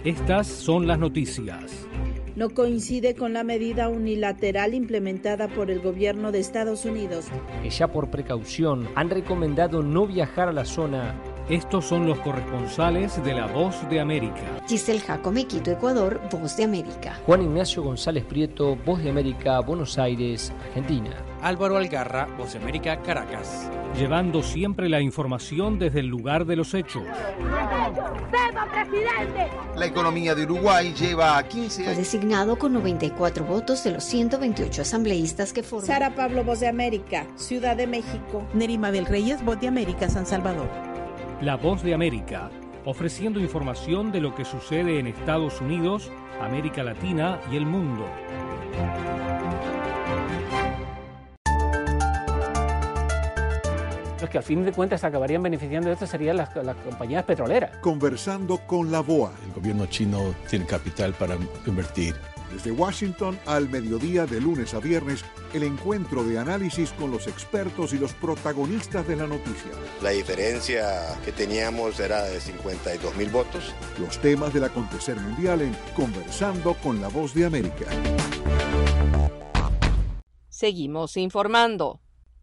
Estas 0.10 0.48
son 0.48 0.88
las 0.88 0.98
noticias. 0.98 1.88
No 2.36 2.50
coincide 2.50 3.14
con 3.14 3.32
la 3.32 3.44
medida 3.44 3.90
unilateral 3.90 4.74
implementada 4.74 5.48
por 5.48 5.70
el 5.70 5.82
gobierno 5.82 6.32
de 6.32 6.40
Estados 6.40 6.84
Unidos. 6.84 7.28
Que 7.62 7.70
ya 7.70 7.90
por 7.90 8.10
precaución 8.10 8.90
han 8.96 9.12
recomendado 9.12 9.84
no 9.84 10.08
viajar 10.08 10.50
a 10.50 10.52
la 10.52 10.66
zona. 10.66 11.14
Estos 11.50 11.86
son 11.86 12.06
los 12.06 12.20
corresponsales 12.20 13.24
de 13.24 13.34
La 13.34 13.48
Voz 13.48 13.76
de 13.90 14.00
América. 14.00 14.62
Giselle 14.68 15.00
Jacome, 15.00 15.46
Quito, 15.46 15.72
Ecuador, 15.72 16.22
Voz 16.30 16.56
de 16.56 16.64
América. 16.64 17.20
Juan 17.26 17.42
Ignacio 17.42 17.82
González 17.82 18.24
Prieto, 18.24 18.76
Voz 18.76 19.02
de 19.02 19.10
América, 19.10 19.60
Buenos 19.62 19.98
Aires, 19.98 20.54
Argentina. 20.68 21.10
Álvaro 21.42 21.78
Algarra, 21.78 22.28
Voz 22.38 22.54
de 22.54 22.60
América, 22.60 23.02
Caracas. 23.02 23.68
Llevando 23.98 24.44
siempre 24.44 24.90
la 24.90 25.02
información 25.02 25.80
desde 25.80 26.02
el 26.02 26.06
lugar 26.06 26.46
de 26.46 26.56
los 26.56 26.76
hechos. 26.76 27.02
presidente! 28.72 29.48
La 29.76 29.88
economía 29.88 30.36
de 30.36 30.44
Uruguay 30.44 30.94
lleva 30.94 31.36
a 31.36 31.48
15 31.48 31.82
años. 31.82 31.94
Fue 31.96 32.04
designado 32.04 32.60
con 32.60 32.74
94 32.74 33.44
votos 33.46 33.84
de 33.84 33.94
los 33.94 34.04
128 34.04 34.84
asambleístas 34.84 35.52
que 35.52 35.64
forman. 35.64 35.88
Sara 35.88 36.14
Pablo, 36.14 36.44
Voz 36.44 36.60
de 36.60 36.68
América, 36.68 37.26
Ciudad 37.38 37.76
de 37.76 37.88
México. 37.88 38.48
Nerima 38.54 38.92
del 38.92 39.08
Reyes, 39.08 39.44
Voz 39.44 39.60
de 39.60 39.68
América, 39.68 40.10
San 40.10 40.28
Salvador. 40.28 40.89
La 41.42 41.56
Voz 41.56 41.82
de 41.84 41.94
América, 41.94 42.52
ofreciendo 42.84 43.40
información 43.40 44.12
de 44.12 44.20
lo 44.20 44.36
que 44.36 44.44
sucede 44.44 45.00
en 45.00 45.08
Estados 45.08 45.62
Unidos, 45.62 46.12
América 46.42 46.84
Latina 46.84 47.40
y 47.50 47.56
el 47.56 47.66
mundo. 47.66 48.06
Los 54.20 54.30
que 54.30 54.38
al 54.38 54.44
fin 54.44 54.66
de 54.66 54.74
cuentas 54.74 55.06
acabarían 55.06 55.42
beneficiando 55.42 55.88
de 55.88 55.94
esto 55.94 56.06
serían 56.06 56.36
las, 56.36 56.54
las, 56.58 56.76
compañías 56.76 57.24
petroleras. 57.24 57.78
Conversando 57.78 58.58
con 58.68 58.92
la 58.92 59.00
BOA. 59.00 59.32
El 59.46 59.54
gobierno 59.54 59.86
chino 59.86 60.36
tiene 60.50 60.66
capital 60.66 61.14
para 61.14 61.38
invertir. 61.66 62.16
Desde 62.52 62.72
Washington 62.72 63.40
al 63.46 63.70
mediodía 63.70 64.26
de 64.26 64.42
lunes 64.42 64.74
a 64.74 64.80
viernes, 64.80 65.24
el 65.54 65.64
encuentro 65.64 66.24
de 66.24 66.40
análisis 66.40 66.92
con 66.92 67.12
los 67.12 67.28
expertos 67.28 67.94
y 67.94 67.98
los 67.98 68.14
protagonistas 68.14 69.08
de 69.08 69.16
la 69.16 69.28
noticia. 69.28 69.72
La 70.02 70.10
diferencia 70.12 71.20
que 71.24 71.32
teníamos 71.32 72.00
era 72.00 72.24
de 72.24 72.40
52 72.40 73.16
mil 73.16 73.30
votos. 73.30 73.74
Los 74.00 74.20
temas 74.20 74.54
del 74.54 74.64
acontecer 74.64 75.18
mundial 75.18 75.62
en 75.62 75.76
Conversando 75.96 76.74
con 76.76 77.02
la 77.02 77.08
Voz 77.08 77.34
de 77.34 77.46
América. 77.46 77.86
Seguimos 80.50 81.16
informando. 81.16 82.02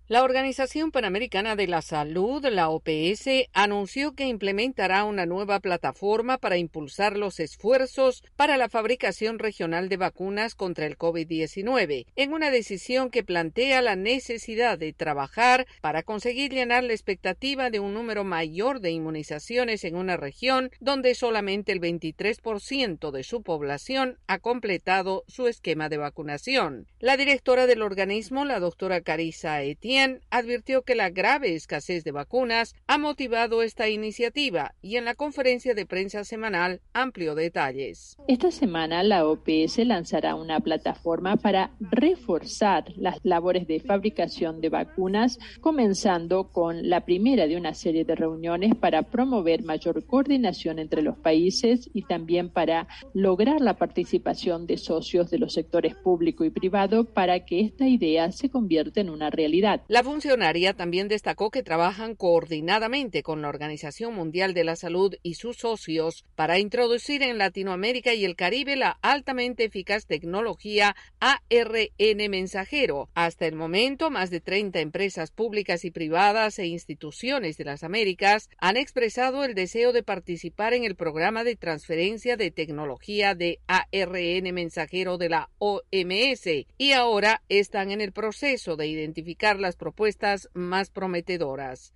La 0.09 0.23
Organización 0.23 0.93
Panamericana 0.93 1.57
de 1.57 1.67
la 1.67 1.83
Salud, 1.83 2.47
la 2.47 2.69
OPS, 2.69 3.49
anunció 3.53 4.13
que 4.13 4.29
implementará 4.29 5.03
una 5.03 5.27
nueva 5.27 5.59
plataforma 5.59 6.39
para 6.39 6.59
impulsar 6.59 7.17
los 7.17 7.41
esfuerzos 7.41 8.23
para 8.37 8.57
la 8.57 8.69
fabricación 8.69 9.41
regional 9.41 9.89
de 9.89 9.97
vacunas 9.97 10.55
contra 10.55 10.87
el 10.87 10.97
COVID-19, 10.97 12.07
en 12.15 12.33
una 12.33 12.53
decisión 12.53 13.11
que 13.11 13.25
plantea 13.25 13.83
la 13.83 13.97
necesidad 13.97 14.79
de 14.79 14.93
trabajar 14.93 15.67
para 15.81 16.05
conseguir 16.05 16.53
llenar 16.53 16.85
la 16.85 16.93
expectativa 16.93 17.69
de 17.71 17.81
un 17.81 17.93
número 17.93 18.23
mayor 18.23 18.79
de 18.79 18.93
inmunizaciones 18.93 19.83
en 19.83 19.97
una 19.97 20.17
región 20.17 20.71
donde 20.79 21.17
solamente 21.17 21.73
el 21.73 21.81
23% 21.81 23.11
de 23.11 23.25
su 23.25 23.43
población 23.43 24.21
ha 24.29 24.39
completado 24.39 25.25
su 25.27 25.49
esquema 25.49 25.89
de 25.89 25.97
vacunación. 25.97 26.87
La 27.01 27.17
directora 27.17 27.67
del 27.67 27.83
organismo, 27.83 28.45
la 28.45 28.61
doctora 28.61 29.01
Carissa 29.01 29.61
Etienne, 29.63 29.96
advirtió 30.31 30.83
que 30.83 30.95
la 30.95 31.11
grave 31.11 31.55
escasez 31.55 32.05
de 32.05 32.13
vacunas 32.13 32.75
ha 32.87 32.99
motivado 32.99 33.63
esta 33.63 33.89
iniciativa 33.89 34.75
y 34.83 34.97
en 34.97 35.05
la 35.05 35.15
conferencia 35.15 35.75
de 35.75 35.87
prensa 35.87 36.25
semanal 36.25 36.81
amplió 36.93 37.35
detalles. 37.35 38.17
Esta 38.29 38.51
semana 38.51 39.03
la 39.03 39.27
OPS 39.27 39.79
lanzará 39.79 40.35
una 40.35 40.61
plataforma 40.61 41.37
para 41.37 41.71
reforzar 41.81 42.85
las 42.97 43.19
labores 43.23 43.67
de 43.67 43.81
fabricación 43.81 44.61
de 44.61 44.69
vacunas, 44.69 45.39
comenzando 45.61 46.51
con 46.53 46.89
la 46.89 47.05
primera 47.05 47.47
de 47.47 47.57
una 47.57 47.75
serie 47.75 48.05
de 48.05 48.15
reuniones 48.15 48.75
para 48.75 49.03
promover 49.03 49.63
mayor 49.63 50.05
coordinación 50.07 50.79
entre 50.79 51.03
los 51.03 51.17
países 51.19 51.91
y 51.93 52.03
también 52.03 52.51
para 52.51 52.89
lograr 53.15 53.61
la 53.61 53.77
participación 53.77 54.67
de 54.67 54.79
socios 54.79 55.31
de 55.31 55.39
los 55.39 55.53
sectores 55.53 55.95
público 55.95 56.45
y 56.45 56.51
privado 56.51 57.05
para 57.05 57.45
que 57.45 57.61
esta 57.61 57.87
idea 57.87 58.33
se 58.33 58.51
convierta 58.51 59.01
en 59.01 59.11
una 59.11 59.31
realidad. 59.31 59.83
La 59.89 60.03
funcionaria 60.03 60.75
también 60.75 61.07
destacó 61.07 61.53
que 61.53 61.63
trabajan 61.63 62.17
coordinadamente 62.17 63.23
con 63.23 63.41
la 63.41 63.49
Organización 63.49 64.15
Mundial 64.15 64.53
de 64.53 64.65
la 64.65 64.75
Salud 64.75 65.15
y 65.23 65.35
sus 65.35 65.59
socios 65.59 66.25
para 66.35 66.59
introducir 66.59 67.23
en 67.23 67.39
Latinoamérica 67.39 68.13
y 68.13 68.25
el 68.25 68.35
Caribe 68.35 68.75
la 68.75 68.99
altamente 69.01 69.63
eficaz 69.63 70.07
tecnología 70.07 70.97
ARN 71.21 72.31
mensajero. 72.31 73.11
Hasta 73.15 73.47
el 73.47 73.55
momento, 73.55 74.11
más 74.11 74.31
de 74.31 74.41
30 74.41 74.81
empresas 74.81 75.31
públicas 75.31 75.85
y 75.85 75.93
privadas 75.93 76.59
e 76.59 76.67
instituciones 76.67 77.57
de 77.57 77.67
las 77.67 77.85
Américas 77.85 78.51
han 78.59 78.77
expresado 78.77 79.45
el 79.45 79.55
deseo 79.55 79.93
de 79.93 80.03
participar 80.03 80.75
en 80.75 80.83
el 80.83 80.97
programa 80.97 81.45
de 81.45 81.55
transferencia 81.55 82.37
de 82.37 82.51
tecnología 82.51 83.37
de 83.37 83.61
ARN 83.69 84.53
mensajero 84.53 85.17
de 85.17 85.29
la 85.29 85.49
OMS 85.59 86.67
y 86.77 86.91
ahora 86.91 87.43
están 87.49 87.93
en 87.93 88.01
el 88.01 88.11
proceso 88.11 88.75
de 88.75 88.89
identificar 88.89 89.61
las 89.61 89.76
propuestas 89.77 90.49
más 90.55 90.91
prometedoras. 90.91 91.95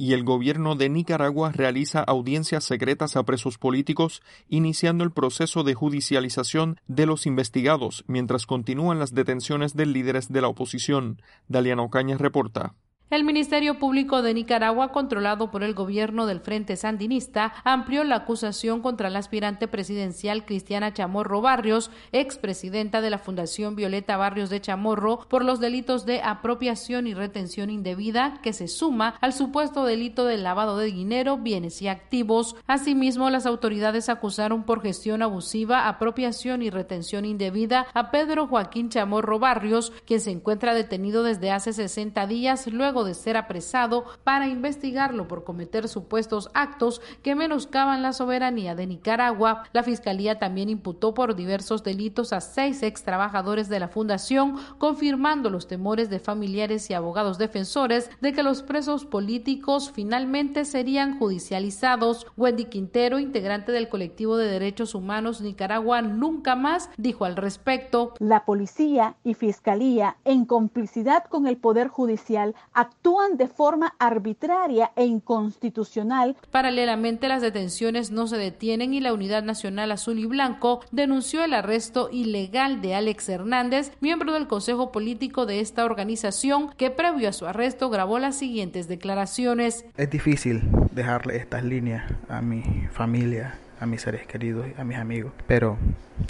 y 0.00 0.14
el 0.14 0.24
gobierno 0.24 0.76
de 0.76 0.88
Nicaragua 0.88 1.52
realiza 1.52 2.00
audiencias 2.00 2.64
secretas 2.64 3.16
a 3.16 3.24
presos 3.24 3.58
políticos, 3.58 4.22
iniciando 4.48 5.04
el 5.04 5.12
proceso 5.12 5.62
de 5.62 5.74
judicialización 5.74 6.80
de 6.88 7.04
los 7.04 7.26
investigados, 7.26 8.02
mientras 8.06 8.46
continúan 8.46 8.98
las 8.98 9.12
detenciones 9.12 9.76
de 9.76 9.84
líderes 9.84 10.32
de 10.32 10.40
la 10.40 10.48
oposición. 10.48 11.20
Daliano 11.48 11.84
Ocaña 11.84 12.16
reporta. 12.16 12.76
El 13.10 13.24
Ministerio 13.24 13.80
Público 13.80 14.22
de 14.22 14.34
Nicaragua, 14.34 14.92
controlado 14.92 15.50
por 15.50 15.64
el 15.64 15.74
gobierno 15.74 16.26
del 16.26 16.38
Frente 16.38 16.76
Sandinista, 16.76 17.52
amplió 17.64 18.04
la 18.04 18.14
acusación 18.14 18.82
contra 18.82 19.10
la 19.10 19.18
aspirante 19.18 19.66
presidencial 19.66 20.44
Cristiana 20.44 20.94
Chamorro 20.94 21.40
Barrios, 21.40 21.90
expresidenta 22.12 23.00
de 23.00 23.10
la 23.10 23.18
Fundación 23.18 23.74
Violeta 23.74 24.16
Barrios 24.16 24.48
de 24.48 24.60
Chamorro, 24.60 25.26
por 25.28 25.44
los 25.44 25.58
delitos 25.58 26.06
de 26.06 26.22
apropiación 26.22 27.08
y 27.08 27.14
retención 27.14 27.68
indebida, 27.68 28.38
que 28.44 28.52
se 28.52 28.68
suma 28.68 29.16
al 29.20 29.32
supuesto 29.32 29.84
delito 29.84 30.24
de 30.24 30.36
lavado 30.36 30.78
de 30.78 30.86
dinero, 30.86 31.36
bienes 31.36 31.82
y 31.82 31.88
activos. 31.88 32.54
Asimismo, 32.68 33.28
las 33.28 33.44
autoridades 33.44 34.08
acusaron 34.08 34.62
por 34.62 34.82
gestión 34.82 35.22
abusiva, 35.22 35.88
apropiación 35.88 36.62
y 36.62 36.70
retención 36.70 37.24
indebida 37.24 37.88
a 37.92 38.12
Pedro 38.12 38.46
Joaquín 38.46 38.88
Chamorro 38.88 39.40
Barrios, 39.40 39.92
quien 40.06 40.20
se 40.20 40.30
encuentra 40.30 40.74
detenido 40.74 41.24
desde 41.24 41.50
hace 41.50 41.72
60 41.72 42.28
días 42.28 42.68
de 43.04 43.14
ser 43.14 43.36
apresado 43.36 44.04
para 44.24 44.48
investigarlo 44.48 45.28
por 45.28 45.44
cometer 45.44 45.88
supuestos 45.88 46.50
actos 46.54 47.00
que 47.22 47.34
menoscaban 47.34 48.02
la 48.02 48.12
soberanía 48.12 48.74
de 48.74 48.86
Nicaragua. 48.86 49.64
La 49.72 49.82
Fiscalía 49.82 50.38
también 50.38 50.68
imputó 50.68 51.14
por 51.14 51.34
diversos 51.34 51.82
delitos 51.82 52.32
a 52.32 52.40
seis 52.40 52.82
ex 52.82 53.02
trabajadores 53.02 53.68
de 53.68 53.80
la 53.80 53.88
Fundación, 53.88 54.56
confirmando 54.78 55.50
los 55.50 55.66
temores 55.66 56.10
de 56.10 56.18
familiares 56.18 56.90
y 56.90 56.94
abogados 56.94 57.38
defensores 57.38 58.10
de 58.20 58.32
que 58.32 58.42
los 58.42 58.62
presos 58.62 59.04
políticos 59.04 59.90
finalmente 59.92 60.64
serían 60.64 61.18
judicializados. 61.18 62.26
Wendy 62.36 62.66
Quintero, 62.66 63.18
integrante 63.18 63.72
del 63.72 63.88
colectivo 63.88 64.36
de 64.36 64.46
derechos 64.46 64.94
humanos 64.94 65.40
Nicaragua 65.40 66.02
Nunca 66.02 66.56
Más, 66.56 66.90
dijo 66.96 67.24
al 67.24 67.36
respecto. 67.36 68.14
La 68.18 68.44
policía 68.44 69.16
y 69.24 69.34
fiscalía, 69.34 70.16
en 70.24 70.44
complicidad 70.44 71.24
con 71.24 71.46
el 71.46 71.56
Poder 71.56 71.88
Judicial, 71.88 72.54
actúan 72.90 73.36
de 73.36 73.46
forma 73.46 73.94
arbitraria 73.98 74.92
e 74.96 75.04
inconstitucional. 75.04 76.36
Paralelamente, 76.50 77.28
las 77.28 77.42
detenciones 77.42 78.10
no 78.10 78.26
se 78.26 78.36
detienen 78.36 78.92
y 78.94 79.00
la 79.00 79.12
Unidad 79.12 79.42
Nacional 79.42 79.92
Azul 79.92 80.18
y 80.18 80.26
Blanco 80.26 80.80
denunció 80.90 81.44
el 81.44 81.54
arresto 81.54 82.08
ilegal 82.10 82.80
de 82.80 82.94
Alex 82.94 83.28
Hernández, 83.28 83.92
miembro 84.00 84.32
del 84.32 84.48
Consejo 84.48 84.92
Político 84.92 85.46
de 85.46 85.60
esta 85.60 85.84
organización, 85.84 86.70
que 86.76 86.90
previo 86.90 87.28
a 87.28 87.32
su 87.32 87.46
arresto 87.46 87.90
grabó 87.90 88.18
las 88.18 88.36
siguientes 88.36 88.88
declaraciones. 88.88 89.84
Es 89.96 90.10
difícil 90.10 90.62
dejarle 90.92 91.36
estas 91.36 91.64
líneas 91.64 92.12
a 92.28 92.42
mi 92.42 92.62
familia 92.90 93.54
a 93.80 93.86
mis 93.86 94.02
seres 94.02 94.26
queridos 94.26 94.66
y 94.68 94.80
a 94.80 94.84
mis 94.84 94.98
amigos, 94.98 95.32
pero 95.46 95.78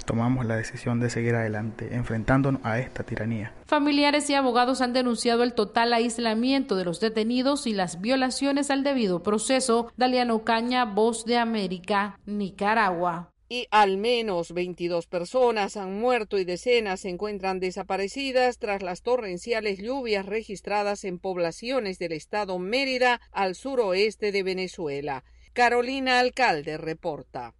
tomamos 0.05 0.45
la 0.45 0.55
decisión 0.55 0.99
de 0.99 1.09
seguir 1.09 1.35
adelante, 1.35 1.95
enfrentándonos 1.95 2.61
a 2.63 2.79
esta 2.79 3.03
tiranía. 3.03 3.53
Familiares 3.65 4.29
y 4.29 4.35
abogados 4.35 4.81
han 4.81 4.93
denunciado 4.93 5.43
el 5.43 5.53
total 5.53 5.93
aislamiento 5.93 6.75
de 6.75 6.85
los 6.85 6.99
detenidos 6.99 7.67
y 7.67 7.73
las 7.73 8.01
violaciones 8.01 8.71
al 8.71 8.83
debido 8.83 9.21
proceso. 9.21 9.91
Daliano 9.97 10.43
Caña, 10.43 10.85
Voz 10.85 11.25
de 11.25 11.37
América, 11.37 12.17
Nicaragua 12.25 13.31
y 13.51 13.67
al 13.69 13.97
menos 13.97 14.53
22 14.53 15.07
personas 15.07 15.75
han 15.75 15.99
muerto 15.99 16.39
y 16.39 16.45
decenas 16.45 17.01
se 17.01 17.09
encuentran 17.09 17.59
desaparecidas 17.59 18.59
tras 18.59 18.81
las 18.81 19.01
torrenciales 19.01 19.77
lluvias 19.77 20.25
registradas 20.25 21.03
en 21.03 21.19
poblaciones 21.19 21.99
del 21.99 22.13
estado 22.13 22.59
Mérida 22.59 23.19
al 23.33 23.55
suroeste 23.55 24.31
de 24.31 24.43
Venezuela. 24.43 25.25
Carolina 25.53 26.19
Alcalde 26.21 26.77
reporta. 26.77 27.53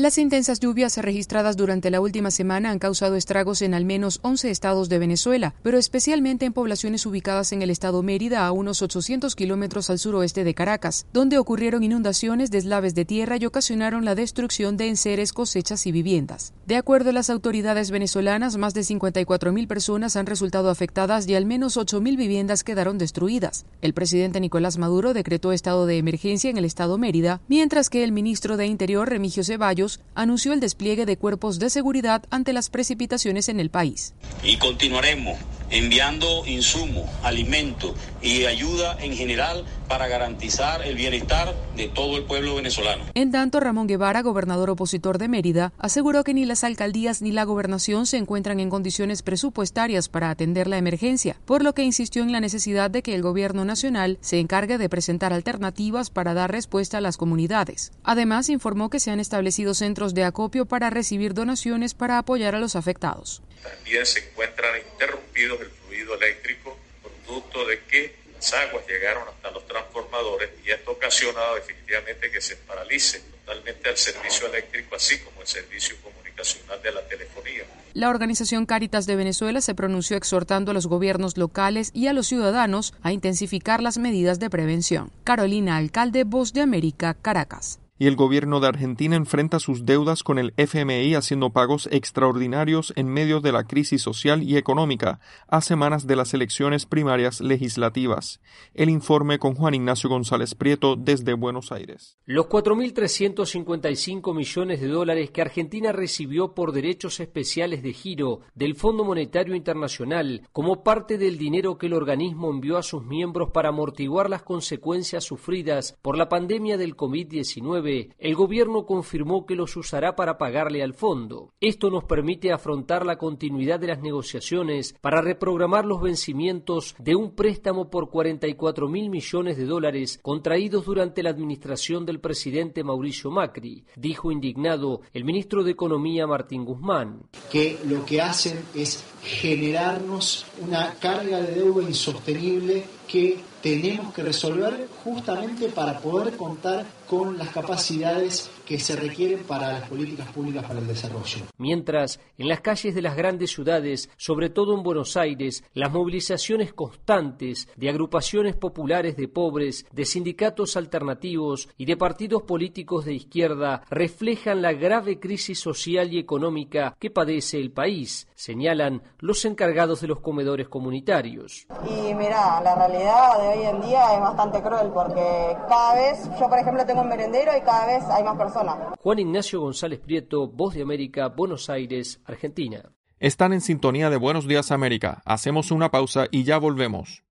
Las 0.00 0.16
intensas 0.16 0.60
lluvias 0.60 0.96
registradas 0.98 1.56
durante 1.56 1.90
la 1.90 2.00
última 2.00 2.30
semana 2.30 2.70
han 2.70 2.78
causado 2.78 3.16
estragos 3.16 3.62
en 3.62 3.74
al 3.74 3.84
menos 3.84 4.20
11 4.22 4.48
estados 4.48 4.88
de 4.88 5.00
Venezuela, 5.00 5.56
pero 5.64 5.76
especialmente 5.76 6.46
en 6.46 6.52
poblaciones 6.52 7.04
ubicadas 7.04 7.50
en 7.50 7.62
el 7.62 7.70
estado 7.70 8.00
Mérida, 8.04 8.46
a 8.46 8.52
unos 8.52 8.80
800 8.80 9.34
kilómetros 9.34 9.90
al 9.90 9.98
suroeste 9.98 10.44
de 10.44 10.54
Caracas, 10.54 11.04
donde 11.12 11.36
ocurrieron 11.36 11.82
inundaciones, 11.82 12.52
deslaves 12.52 12.94
de 12.94 13.06
tierra 13.06 13.38
y 13.40 13.46
ocasionaron 13.46 14.04
la 14.04 14.14
destrucción 14.14 14.76
de 14.76 14.86
enseres, 14.86 15.32
cosechas 15.32 15.84
y 15.84 15.90
viviendas. 15.90 16.52
De 16.64 16.76
acuerdo 16.76 17.10
a 17.10 17.12
las 17.12 17.28
autoridades 17.28 17.90
venezolanas, 17.90 18.56
más 18.56 18.74
de 18.74 18.82
54.000 18.82 19.66
personas 19.66 20.14
han 20.14 20.26
resultado 20.26 20.70
afectadas 20.70 21.26
y 21.26 21.34
al 21.34 21.44
menos 21.44 21.76
8.000 21.76 22.16
viviendas 22.16 22.62
quedaron 22.62 22.98
destruidas. 22.98 23.66
El 23.82 23.94
presidente 23.94 24.38
Nicolás 24.38 24.78
Maduro 24.78 25.12
decretó 25.12 25.50
estado 25.50 25.86
de 25.86 25.98
emergencia 25.98 26.50
en 26.50 26.56
el 26.56 26.66
estado 26.66 26.98
Mérida, 26.98 27.40
mientras 27.48 27.90
que 27.90 28.04
el 28.04 28.12
ministro 28.12 28.56
de 28.56 28.66
Interior, 28.66 29.08
Remigio 29.08 29.42
Ceballos, 29.42 29.87
anunció 30.14 30.52
el 30.52 30.60
despliegue 30.60 31.06
de 31.06 31.16
cuerpos 31.16 31.58
de 31.58 31.70
seguridad 31.70 32.24
ante 32.30 32.52
las 32.52 32.70
precipitaciones 32.70 33.48
en 33.48 33.60
el 33.60 33.70
país. 33.70 34.14
Y 34.42 34.56
continuaremos 34.56 35.38
enviando 35.70 36.46
insumos, 36.46 37.08
alimentos 37.22 37.92
y 38.22 38.44
ayuda 38.44 38.96
en 39.00 39.14
general 39.14 39.64
para 39.88 40.06
garantizar 40.08 40.82
el 40.86 40.96
bienestar 40.96 41.54
de 41.76 41.88
todo 41.88 42.16
el 42.16 42.24
pueblo 42.24 42.56
venezolano. 42.56 43.04
En 43.14 43.30
tanto, 43.30 43.60
Ramón 43.60 43.86
Guevara, 43.86 44.22
gobernador 44.22 44.70
opositor 44.70 45.18
de 45.18 45.28
Mérida, 45.28 45.72
aseguró 45.78 46.24
que 46.24 46.34
ni 46.34 46.44
las 46.44 46.64
alcaldías 46.64 47.22
ni 47.22 47.32
la 47.32 47.44
gobernación 47.44 48.06
se 48.06 48.18
encuentran 48.18 48.60
en 48.60 48.70
condiciones 48.70 49.22
presupuestarias 49.22 50.08
para 50.08 50.30
atender 50.30 50.66
la 50.66 50.78
emergencia, 50.78 51.36
por 51.44 51.62
lo 51.62 51.74
que 51.74 51.84
insistió 51.84 52.22
en 52.22 52.32
la 52.32 52.40
necesidad 52.40 52.90
de 52.90 53.02
que 53.02 53.14
el 53.14 53.22
gobierno 53.22 53.64
nacional 53.64 54.18
se 54.20 54.40
encargue 54.40 54.78
de 54.78 54.88
presentar 54.88 55.32
alternativas 55.32 56.10
para 56.10 56.34
dar 56.34 56.50
respuesta 56.50 56.98
a 56.98 57.00
las 57.00 57.16
comunidades. 57.16 57.92
Además, 58.02 58.48
informó 58.48 58.90
que 58.90 59.00
se 59.00 59.10
han 59.10 59.20
establecido 59.20 59.74
centros 59.74 60.14
de 60.14 60.24
acopio 60.24 60.66
para 60.66 60.90
recibir 60.90 61.34
donaciones 61.34 61.94
para 61.94 62.18
apoyar 62.18 62.54
a 62.54 62.60
los 62.60 62.76
afectados. 62.76 63.42
También 63.62 64.06
se 64.06 64.20
encuentran 64.20 64.80
interrumpidos 64.92 65.60
el 65.60 65.70
fluido 65.70 66.14
eléctrico 66.14 66.78
producto 67.02 67.66
de 67.66 67.80
que 67.84 68.14
las 68.34 68.52
aguas 68.54 68.86
llegaron 68.86 69.28
hasta 69.28 69.50
los 69.50 69.66
transformadores 69.66 70.50
y 70.64 70.70
esto 70.70 70.90
ha 70.90 70.94
ocasionado 70.94 71.56
definitivamente 71.56 72.30
que 72.30 72.40
se 72.40 72.56
paralice 72.56 73.20
totalmente 73.20 73.90
el 73.90 73.96
servicio 73.96 74.46
eléctrico 74.46 74.96
así 74.96 75.18
como 75.18 75.40
el 75.42 75.46
servicio 75.46 75.96
comunicacional 76.02 76.80
de 76.82 76.92
la 76.92 77.06
telefonía. 77.06 77.64
La 77.94 78.10
organización 78.10 78.64
Cáritas 78.64 79.06
de 79.06 79.16
Venezuela 79.16 79.60
se 79.60 79.74
pronunció 79.74 80.16
exhortando 80.16 80.70
a 80.70 80.74
los 80.74 80.86
gobiernos 80.86 81.36
locales 81.36 81.90
y 81.94 82.06
a 82.06 82.12
los 82.12 82.28
ciudadanos 82.28 82.94
a 83.02 83.12
intensificar 83.12 83.82
las 83.82 83.98
medidas 83.98 84.38
de 84.38 84.50
prevención. 84.50 85.10
Carolina 85.24 85.76
Alcalde, 85.76 86.24
Voz 86.24 86.52
de 86.52 86.60
América, 86.60 87.14
Caracas 87.14 87.80
y 87.98 88.06
el 88.06 88.16
gobierno 88.16 88.60
de 88.60 88.68
Argentina 88.68 89.16
enfrenta 89.16 89.58
sus 89.58 89.84
deudas 89.84 90.22
con 90.22 90.38
el 90.38 90.54
FMI 90.56 91.14
haciendo 91.14 91.50
pagos 91.50 91.88
extraordinarios 91.90 92.92
en 92.96 93.08
medio 93.08 93.40
de 93.40 93.52
la 93.52 93.64
crisis 93.64 94.02
social 94.02 94.42
y 94.42 94.56
económica 94.56 95.20
a 95.48 95.60
semanas 95.60 96.06
de 96.06 96.16
las 96.16 96.32
elecciones 96.34 96.86
primarias 96.86 97.40
legislativas. 97.40 98.40
El 98.74 98.88
informe 98.88 99.38
con 99.38 99.54
Juan 99.54 99.74
Ignacio 99.74 100.08
González 100.08 100.54
Prieto 100.54 100.96
desde 100.96 101.34
Buenos 101.34 101.72
Aires. 101.72 102.18
Los 102.24 102.46
4.355 102.46 104.34
millones 104.34 104.80
de 104.80 104.88
dólares 104.88 105.30
que 105.30 105.42
Argentina 105.42 105.92
recibió 105.92 106.54
por 106.54 106.72
derechos 106.72 107.18
especiales 107.20 107.82
de 107.82 107.92
giro 107.92 108.40
del 108.54 108.76
Fondo 108.76 109.04
Monetario 109.04 109.54
Internacional 109.54 110.46
como 110.52 110.84
parte 110.84 111.18
del 111.18 111.38
dinero 111.38 111.78
que 111.78 111.86
el 111.86 111.94
organismo 111.94 112.50
envió 112.50 112.76
a 112.76 112.82
sus 112.82 113.04
miembros 113.04 113.50
para 113.50 113.70
amortiguar 113.70 114.30
las 114.30 114.42
consecuencias 114.42 115.24
sufridas 115.24 115.96
por 116.02 116.16
la 116.16 116.28
pandemia 116.28 116.76
del 116.76 116.96
COVID-19 116.96 117.87
el 117.88 118.34
gobierno 118.34 118.86
confirmó 118.86 119.46
que 119.46 119.54
los 119.54 119.76
usará 119.76 120.16
para 120.16 120.38
pagarle 120.38 120.82
al 120.82 120.94
fondo. 120.94 121.52
Esto 121.60 121.90
nos 121.90 122.04
permite 122.04 122.52
afrontar 122.52 123.04
la 123.06 123.16
continuidad 123.18 123.80
de 123.80 123.88
las 123.88 124.00
negociaciones 124.00 124.94
para 125.00 125.20
reprogramar 125.20 125.84
los 125.84 126.00
vencimientos 126.00 126.94
de 126.98 127.14
un 127.14 127.34
préstamo 127.34 127.90
por 127.90 128.10
44 128.10 128.88
mil 128.88 129.10
millones 129.10 129.56
de 129.56 129.64
dólares 129.64 130.18
contraídos 130.22 130.84
durante 130.84 131.22
la 131.22 131.30
administración 131.30 132.04
del 132.04 132.20
presidente 132.20 132.84
Mauricio 132.84 133.30
Macri, 133.30 133.84
dijo 133.96 134.30
indignado 134.30 135.00
el 135.12 135.24
ministro 135.24 135.64
de 135.64 135.72
Economía 135.72 136.26
Martín 136.26 136.64
Guzmán. 136.64 137.22
Que 137.50 137.78
lo 137.86 138.04
que 138.04 138.20
hacen 138.20 138.58
es 138.74 139.04
generarnos 139.22 140.46
una 140.60 140.94
carga 140.94 141.40
de 141.40 141.54
deuda 141.54 141.82
insostenible 141.82 142.84
que 143.08 143.40
tenemos 143.62 144.14
que 144.14 144.22
resolver 144.22 144.88
justamente 145.02 145.68
para 145.68 145.98
poder 145.98 146.36
contar 146.36 146.86
con 147.08 147.38
las 147.38 147.48
capacidades 147.48 148.50
que 148.66 148.78
se 148.78 148.94
requieren 148.94 149.44
para 149.44 149.72
las 149.72 149.88
políticas 149.88 150.28
públicas 150.28 150.64
para 150.66 150.78
el 150.78 150.86
desarrollo. 150.86 151.46
Mientras, 151.56 152.20
en 152.36 152.48
las 152.48 152.60
calles 152.60 152.94
de 152.94 153.00
las 153.00 153.16
grandes 153.16 153.50
ciudades, 153.50 154.10
sobre 154.18 154.50
todo 154.50 154.74
en 154.74 154.82
Buenos 154.82 155.16
Aires, 155.16 155.64
las 155.72 155.90
movilizaciones 155.90 156.74
constantes 156.74 157.66
de 157.76 157.88
agrupaciones 157.88 158.56
populares 158.56 159.16
de 159.16 159.26
pobres, 159.26 159.86
de 159.90 160.04
sindicatos 160.04 160.76
alternativos 160.76 161.70
y 161.78 161.86
de 161.86 161.96
partidos 161.96 162.42
políticos 162.42 163.06
de 163.06 163.14
izquierda 163.14 163.84
reflejan 163.88 164.60
la 164.60 164.74
grave 164.74 165.18
crisis 165.18 165.58
social 165.58 166.12
y 166.12 166.18
económica 166.18 166.94
que 166.98 167.10
padece 167.10 167.58
el 167.58 167.72
país, 167.72 168.28
señalan 168.34 169.02
los 169.18 169.46
encargados 169.46 170.02
de 170.02 170.08
los 170.08 170.20
comedores 170.20 170.68
comunitarios. 170.68 171.66
Y 171.88 172.14
mira, 172.14 172.60
la 172.60 172.74
realidad 172.74 172.97
de 172.98 173.48
hoy 173.48 173.66
en 173.66 173.80
día 173.80 174.14
es 174.14 174.20
bastante 174.20 174.62
cruel 174.62 174.90
porque 174.92 175.56
cada 175.68 175.94
vez, 175.94 176.28
yo 176.38 176.48
por 176.48 176.58
ejemplo 176.58 176.84
tengo 176.84 177.02
un 177.02 177.08
merendero 177.08 177.56
y 177.56 177.60
cada 177.60 177.86
vez 177.86 178.04
hay 178.10 178.24
más 178.24 178.36
personas. 178.36 178.76
Juan 179.00 179.18
Ignacio 179.18 179.60
González 179.60 180.00
Prieto, 180.00 180.48
Voz 180.48 180.74
de 180.74 180.82
América, 180.82 181.28
Buenos 181.28 181.70
Aires, 181.70 182.20
Argentina. 182.24 182.92
Están 183.20 183.52
en 183.52 183.60
sintonía 183.60 184.10
de 184.10 184.16
Buenos 184.16 184.46
Días 184.46 184.70
América. 184.70 185.22
Hacemos 185.24 185.70
una 185.70 185.90
pausa 185.90 186.26
y 186.30 186.44
ya 186.44 186.58
volvemos. 186.58 187.24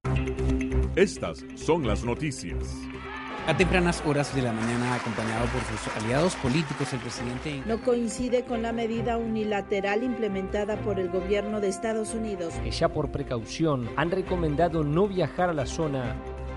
Estas 0.96 1.46
son 1.56 1.88
las 1.88 2.04
noticias. 2.04 2.58
A 3.48 3.56
tempranas 3.56 4.04
horas 4.06 4.36
de 4.36 4.42
la 4.42 4.52
mañana, 4.52 4.94
acompañado 4.96 5.46
por 5.46 5.62
sus 5.62 5.96
aliados 5.96 6.36
políticos, 6.36 6.92
el 6.92 7.00
presidente... 7.00 7.64
No 7.66 7.82
coincide 7.82 8.44
con 8.44 8.62
la 8.62 8.74
medida 8.74 9.18
unilateral 9.18 10.04
implementada 10.04 10.76
por 10.82 11.00
el 11.00 11.08
gobierno 11.08 11.62
de 11.62 11.70
Estados 11.70 12.14
Unidos. 12.14 12.54
Que 12.62 12.72
ya 12.72 12.90
por 12.90 13.10
precaución 13.10 13.90
han 13.96 14.12
recomendado 14.12 14.84
no 14.84 15.08
viajar 15.08 15.50
a 15.50 15.54
la 15.54 15.66
zona 15.66 16.18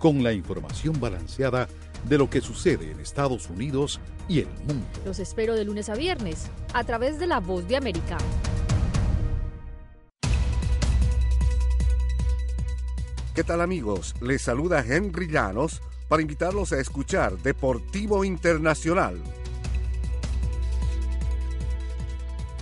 con 0.00 0.24
la 0.24 0.32
información 0.32 0.98
balanceada 0.98 1.68
de 2.08 2.18
lo 2.18 2.28
que 2.28 2.40
sucede 2.40 2.90
en 2.90 2.98
Estados 2.98 3.48
Unidos 3.50 4.00
y 4.28 4.40
el 4.40 4.48
mundo. 4.66 4.86
Los 5.04 5.20
espero 5.20 5.54
de 5.54 5.64
lunes 5.64 5.88
a 5.90 5.94
viernes 5.94 6.46
a 6.72 6.82
través 6.82 7.20
de 7.20 7.26
La 7.26 7.38
Voz 7.38 7.68
de 7.68 7.76
América. 7.76 8.16
¿Qué 13.34 13.44
tal 13.44 13.60
amigos? 13.60 14.14
Les 14.20 14.42
saluda 14.42 14.84
Henry 14.84 15.28
Llanos 15.28 15.82
para 16.08 16.22
invitarlos 16.22 16.72
a 16.72 16.80
escuchar 16.80 17.36
Deportivo 17.38 18.24
Internacional. 18.24 19.22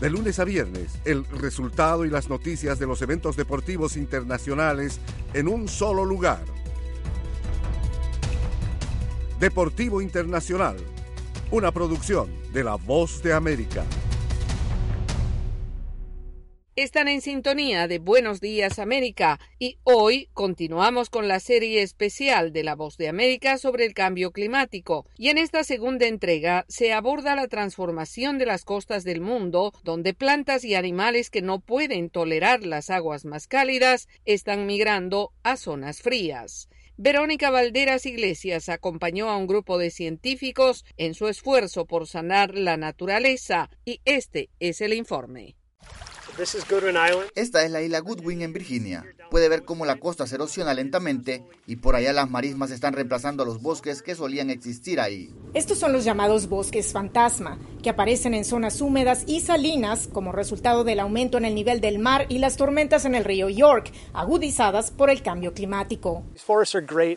De 0.01 0.11
lunes 0.11 0.39
a 0.39 0.45
viernes, 0.45 0.99
el 1.05 1.25
resultado 1.25 2.05
y 2.05 2.11
las 2.11 2.29
noticias 2.29 2.79
de 2.79 2.87
los 2.87 3.03
eventos 3.03 3.37
deportivos 3.37 3.97
internacionales 3.97 5.01
en 5.35 5.49
un 5.49 5.67
solo 5.67 6.05
lugar. 6.05 6.45
Deportivo 9.39 10.03
Internacional, 10.03 10.77
una 11.53 11.71
producción 11.71 12.29
de 12.53 12.65
La 12.65 12.75
Voz 12.75 13.23
de 13.23 13.35
América. 13.35 13.85
Están 16.75 17.07
en 17.07 17.21
sintonía 17.21 17.87
de 17.87 18.01
Buenos 18.01 18.41
Días 18.41 18.81
América 18.81 19.39
y 19.61 19.79
hoy 19.85 20.29
continuamos 20.33 21.09
con 21.09 21.29
la 21.29 21.39
serie 21.39 21.83
especial 21.83 22.53
de 22.53 22.65
La 22.65 22.75
Voz 22.75 22.97
de 22.97 23.09
América 23.09 23.59
sobre 23.59 23.87
el 23.87 23.95
cambio 23.95 24.33
climático 24.33 25.07
y 25.17 25.29
en 25.29 25.39
esta 25.39 25.63
segunda 25.63 26.09
entrega 26.09 26.65
se 26.69 26.93
aborda 26.93 27.37
la 27.37 27.47
transformación 27.47 28.39
de 28.39 28.47
las 28.47 28.65
costas 28.65 29.05
del 29.05 29.21
mundo 29.21 29.73
donde 29.85 30.15
plantas 30.15 30.65
y 30.65 30.75
animales 30.75 31.31
que 31.31 31.43
no 31.43 31.61
pueden 31.61 32.11
tolerar 32.11 32.67
las 32.67 32.91
aguas 32.91 33.25
más 33.25 33.47
cálidas 33.47 34.09
están 34.25 34.67
migrando 34.67 35.33
a 35.45 35.57
zonas 35.57 36.03
frías. 36.03 36.69
Verónica 37.01 37.51
Valderas 37.51 38.07
Iglesias 38.07 38.69
acompañó 38.69 39.31
a 39.31 39.37
un 39.37 39.47
grupo 39.47 39.79
de 39.79 39.93
científicos 39.93 40.85
en 40.97 41.15
su 41.15 41.29
esfuerzo 41.29 41.87
por 41.87 42.09
sanar 42.09 42.57
la 42.57 42.77
naturaleza 42.77 43.71
y 43.85 44.01
este 44.05 44.51
es 44.59 44.81
el 44.81 44.93
informe. 44.93 45.55
Esta 47.37 47.65
es 47.65 47.71
la 47.71 47.83
isla 47.83 48.01
Goodwin 48.01 48.43
en 48.43 48.53
Virginia. 48.53 49.05
Puede 49.31 49.51
ver 49.51 49.65
cómo 49.65 49.85
la 49.85 49.97
costa 49.97 50.27
se 50.27 50.37
erosiona 50.37 50.73
lentamente 50.73 51.45
y 51.67 51.77
por 51.77 51.95
allá 51.95 52.15
las 52.15 52.31
marismas 52.31 52.71
están 52.71 52.95
reemplazando 52.95 53.43
a 53.43 53.47
los 53.47 53.61
bosques 53.61 54.01
que 54.01 54.15
solían 54.15 54.49
existir 54.49 55.01
ahí. 55.01 55.35
Estos 55.53 55.79
son 55.79 55.93
los 55.93 56.05
llamados 56.05 56.49
bosques 56.49 56.93
fantasma, 56.93 57.59
que 57.83 57.91
aparecen 57.91 58.33
en 58.33 58.47
zonas 58.47 58.81
húmedas 58.81 59.25
y 59.27 59.41
salinas 59.41 60.09
como 60.11 60.33
resultado 60.33 60.83
del 60.83 61.01
aumento 61.01 61.37
en 61.37 61.45
el 61.45 61.55
nivel 61.55 61.81
del 61.81 61.99
mar 61.99 62.25
y 62.31 62.39
las 62.39 62.57
tormentas 62.57 63.05
en 63.05 63.15
el 63.15 63.25
río 63.25 63.51
York, 63.51 63.93
agudizadas 64.15 64.91
por 64.91 65.11
el 65.11 65.23
cambio 65.23 65.53
climático. 65.53 66.25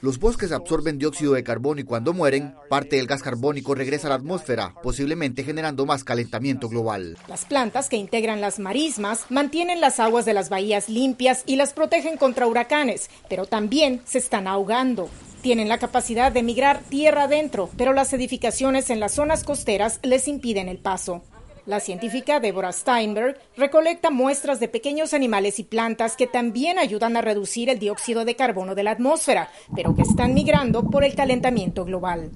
Los 0.01 0.19
bosques 0.19 0.51
absorben 0.51 0.97
dióxido 0.97 1.33
de 1.33 1.43
carbono 1.43 1.79
y 1.79 1.85
cuando 1.85 2.13
mueren, 2.13 2.55
parte 2.69 2.97
del 2.97 3.07
gas 3.07 3.23
carbónico 3.23 3.73
regresa 3.73 4.07
a 4.07 4.09
la 4.09 4.15
atmósfera, 4.15 4.75
posiblemente 4.83 5.43
generando 5.43 5.85
más 5.85 6.03
calentamiento 6.03 6.67
global. 6.67 7.17
Las 7.29 7.45
plantas 7.45 7.87
que 7.87 7.95
integran 7.95 8.41
las 8.41 8.59
marismas 8.59 9.25
mantienen 9.29 9.79
las 9.79 9.99
aguas 9.99 10.25
de 10.25 10.33
las 10.33 10.49
bahías 10.49 10.89
limpias 10.89 11.43
y 11.45 11.55
las 11.55 11.73
protegen 11.73 12.00
contra 12.17 12.47
huracanes, 12.47 13.09
pero 13.29 13.45
también 13.45 14.01
se 14.05 14.17
están 14.17 14.47
ahogando. 14.47 15.09
Tienen 15.41 15.69
la 15.69 15.79
capacidad 15.79 16.31
de 16.31 16.43
migrar 16.43 16.81
tierra 16.89 17.23
adentro, 17.23 17.69
pero 17.77 17.93
las 17.93 18.13
edificaciones 18.13 18.89
en 18.89 18.99
las 18.99 19.13
zonas 19.13 19.43
costeras 19.43 19.99
les 20.03 20.27
impiden 20.27 20.69
el 20.69 20.77
paso. 20.77 21.23
La 21.65 21.79
científica 21.79 22.39
Deborah 22.39 22.71
Steinberg 22.71 23.39
recolecta 23.55 24.09
muestras 24.09 24.59
de 24.59 24.67
pequeños 24.67 25.13
animales 25.13 25.59
y 25.59 25.63
plantas 25.63 26.15
que 26.15 26.25
también 26.25 26.79
ayudan 26.79 27.15
a 27.17 27.21
reducir 27.21 27.69
el 27.69 27.77
dióxido 27.77 28.25
de 28.25 28.35
carbono 28.35 28.73
de 28.73 28.83
la 28.83 28.91
atmósfera, 28.91 29.49
pero 29.75 29.95
que 29.95 30.01
están 30.01 30.33
migrando 30.33 30.83
por 30.89 31.03
el 31.03 31.15
calentamiento 31.15 31.85
global. 31.85 32.31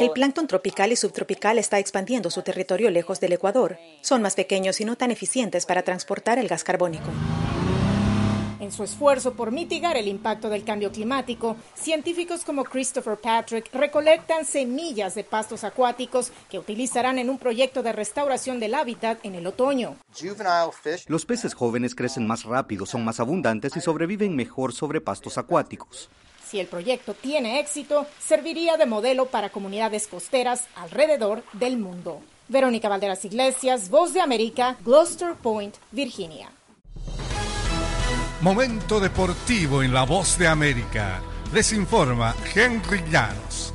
El 0.00 0.10
plancton 0.12 0.46
tropical 0.46 0.92
y 0.92 0.96
subtropical 0.96 1.58
está 1.58 1.78
expandiendo 1.78 2.30
su 2.30 2.42
territorio 2.42 2.90
lejos 2.90 3.18
del 3.18 3.32
Ecuador. 3.32 3.78
Son 4.02 4.22
más 4.22 4.36
pequeños 4.36 4.80
y 4.80 4.84
no 4.84 4.96
tan 4.96 5.10
eficientes 5.10 5.66
para 5.66 5.82
transportar 5.82 6.38
el 6.38 6.46
gas 6.46 6.62
carbónico. 6.62 7.10
En 8.60 8.72
su 8.72 8.84
esfuerzo 8.84 9.32
por 9.32 9.52
mitigar 9.52 9.96
el 9.96 10.06
impacto 10.06 10.50
del 10.50 10.64
cambio 10.64 10.92
climático, 10.92 11.56
científicos 11.74 12.44
como 12.44 12.62
Christopher 12.62 13.16
Patrick 13.16 13.74
recolectan 13.74 14.44
semillas 14.44 15.14
de 15.14 15.24
pastos 15.24 15.64
acuáticos 15.64 16.30
que 16.50 16.58
utilizarán 16.58 17.18
en 17.18 17.30
un 17.30 17.38
proyecto 17.38 17.82
de 17.82 17.92
restauración 17.92 18.60
del 18.60 18.74
hábitat 18.74 19.24
en 19.24 19.34
el 19.34 19.46
otoño. 19.46 19.96
Los 21.06 21.24
peces 21.24 21.54
jóvenes 21.54 21.94
crecen 21.94 22.26
más 22.26 22.44
rápido, 22.44 22.84
son 22.84 23.02
más 23.02 23.18
abundantes 23.18 23.74
y 23.76 23.80
sobreviven 23.80 24.36
mejor 24.36 24.74
sobre 24.74 25.00
pastos 25.00 25.38
acuáticos. 25.38 26.10
Si 26.46 26.60
el 26.60 26.66
proyecto 26.66 27.14
tiene 27.14 27.60
éxito, 27.60 28.06
serviría 28.18 28.76
de 28.76 28.84
modelo 28.84 29.26
para 29.26 29.48
comunidades 29.48 30.06
costeras 30.06 30.66
alrededor 30.76 31.44
del 31.54 31.78
mundo. 31.78 32.20
Verónica 32.48 32.90
Valderas 32.90 33.24
Iglesias, 33.24 33.88
Voz 33.88 34.12
de 34.12 34.20
América, 34.20 34.76
Gloucester 34.84 35.34
Point, 35.34 35.76
Virginia. 35.92 36.50
Momento 38.40 39.00
deportivo 39.00 39.82
en 39.82 39.92
La 39.92 40.04
Voz 40.04 40.38
de 40.38 40.48
América. 40.48 41.20
Les 41.52 41.74
informa 41.74 42.34
Henry 42.54 43.04
Llanos. 43.10 43.74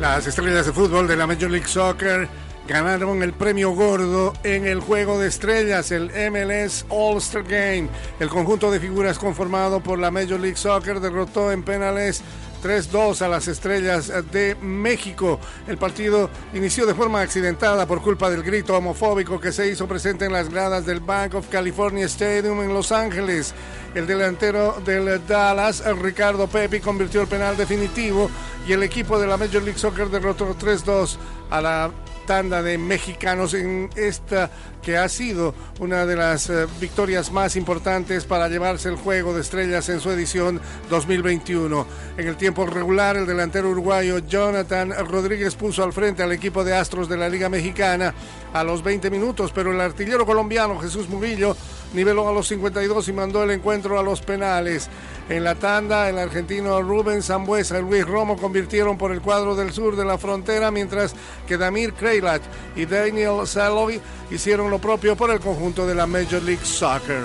Las 0.00 0.24
estrellas 0.28 0.66
de 0.66 0.72
fútbol 0.72 1.08
de 1.08 1.16
la 1.16 1.26
Major 1.26 1.50
League 1.50 1.66
Soccer 1.66 2.28
ganaron 2.68 3.24
el 3.24 3.32
premio 3.32 3.72
gordo 3.72 4.32
en 4.44 4.64
el 4.68 4.78
juego 4.78 5.18
de 5.18 5.26
estrellas, 5.26 5.90
el 5.90 6.12
MLS 6.30 6.86
All-Star 6.88 7.42
Game. 7.42 7.88
El 8.20 8.28
conjunto 8.28 8.70
de 8.70 8.78
figuras 8.78 9.18
conformado 9.18 9.80
por 9.80 9.98
la 9.98 10.12
Major 10.12 10.38
League 10.38 10.56
Soccer 10.56 11.00
derrotó 11.00 11.50
en 11.50 11.64
penales 11.64 12.22
3-2 12.62 13.22
a 13.22 13.28
las 13.28 13.48
estrellas 13.48 14.12
de 14.30 14.54
México. 14.56 15.38
El 15.66 15.78
partido 15.78 16.30
inició 16.54 16.86
de 16.86 16.94
forma 16.94 17.20
accidentada 17.20 17.86
por 17.86 18.02
culpa 18.02 18.30
del 18.30 18.42
grito 18.42 18.76
homofóbico 18.76 19.40
que 19.40 19.52
se 19.52 19.68
hizo 19.68 19.86
presente 19.86 20.24
en 20.24 20.32
las 20.32 20.48
gradas 20.48 20.86
del 20.86 21.00
Bank 21.00 21.34
of 21.34 21.48
California 21.48 22.06
Stadium 22.06 22.60
en 22.62 22.74
Los 22.74 22.92
Ángeles. 22.92 23.54
El 23.94 24.06
delantero 24.06 24.80
del 24.84 25.26
Dallas, 25.26 25.82
Ricardo 26.00 26.46
Pepi, 26.46 26.80
convirtió 26.80 27.22
el 27.22 27.28
penal 27.28 27.56
definitivo 27.56 28.30
y 28.66 28.72
el 28.72 28.82
equipo 28.82 29.18
de 29.18 29.26
la 29.26 29.36
Major 29.36 29.62
League 29.62 29.78
Soccer 29.78 30.08
derrotó 30.08 30.54
3-2 30.56 31.16
a 31.50 31.60
la 31.60 31.90
tanda 32.28 32.62
de 32.62 32.76
mexicanos 32.76 33.54
en 33.54 33.88
esta 33.96 34.50
que 34.82 34.98
ha 34.98 35.08
sido 35.08 35.54
una 35.80 36.04
de 36.04 36.14
las 36.14 36.50
eh, 36.50 36.66
victorias 36.78 37.32
más 37.32 37.56
importantes 37.56 38.26
para 38.26 38.50
llevarse 38.50 38.90
el 38.90 38.96
juego 38.96 39.32
de 39.32 39.40
estrellas 39.40 39.88
en 39.88 39.98
su 39.98 40.10
edición 40.10 40.60
2021. 40.90 41.86
En 42.18 42.28
el 42.28 42.36
tiempo 42.36 42.66
regular, 42.66 43.16
el 43.16 43.24
delantero 43.24 43.70
uruguayo 43.70 44.18
Jonathan 44.18 44.92
Rodríguez 45.08 45.54
puso 45.54 45.82
al 45.82 45.94
frente 45.94 46.22
al 46.22 46.32
equipo 46.32 46.64
de 46.64 46.76
Astros 46.76 47.08
de 47.08 47.16
la 47.16 47.30
Liga 47.30 47.48
Mexicana 47.48 48.12
a 48.52 48.62
los 48.62 48.82
20 48.82 49.10
minutos, 49.10 49.50
pero 49.54 49.72
el 49.72 49.80
artillero 49.80 50.26
colombiano 50.26 50.78
Jesús 50.78 51.08
Murillo 51.08 51.56
niveló 51.94 52.28
a 52.28 52.32
los 52.32 52.46
52 52.48 53.08
y 53.08 53.12
mandó 53.14 53.42
el 53.42 53.52
encuentro 53.52 53.98
a 53.98 54.02
los 54.02 54.20
penales. 54.20 54.90
En 55.28 55.44
la 55.44 55.54
tanda, 55.54 56.08
el 56.08 56.18
argentino 56.18 56.80
Rubén 56.80 57.22
Zambuesa 57.22 57.78
y 57.78 57.82
Luis 57.82 58.06
Romo 58.06 58.38
convirtieron 58.38 58.96
por 58.96 59.12
el 59.12 59.20
cuadro 59.20 59.54
del 59.54 59.72
sur 59.72 59.94
de 59.94 60.06
la 60.06 60.16
frontera, 60.16 60.70
mientras 60.70 61.14
que 61.46 61.58
Damir 61.58 61.92
Kreilat 61.92 62.40
y 62.74 62.86
Daniel 62.86 63.46
Saloy 63.46 64.00
hicieron 64.30 64.70
lo 64.70 64.78
propio 64.78 65.16
por 65.16 65.30
el 65.30 65.40
conjunto 65.40 65.86
de 65.86 65.94
la 65.94 66.06
Major 66.06 66.42
League 66.42 66.64
Soccer. 66.64 67.22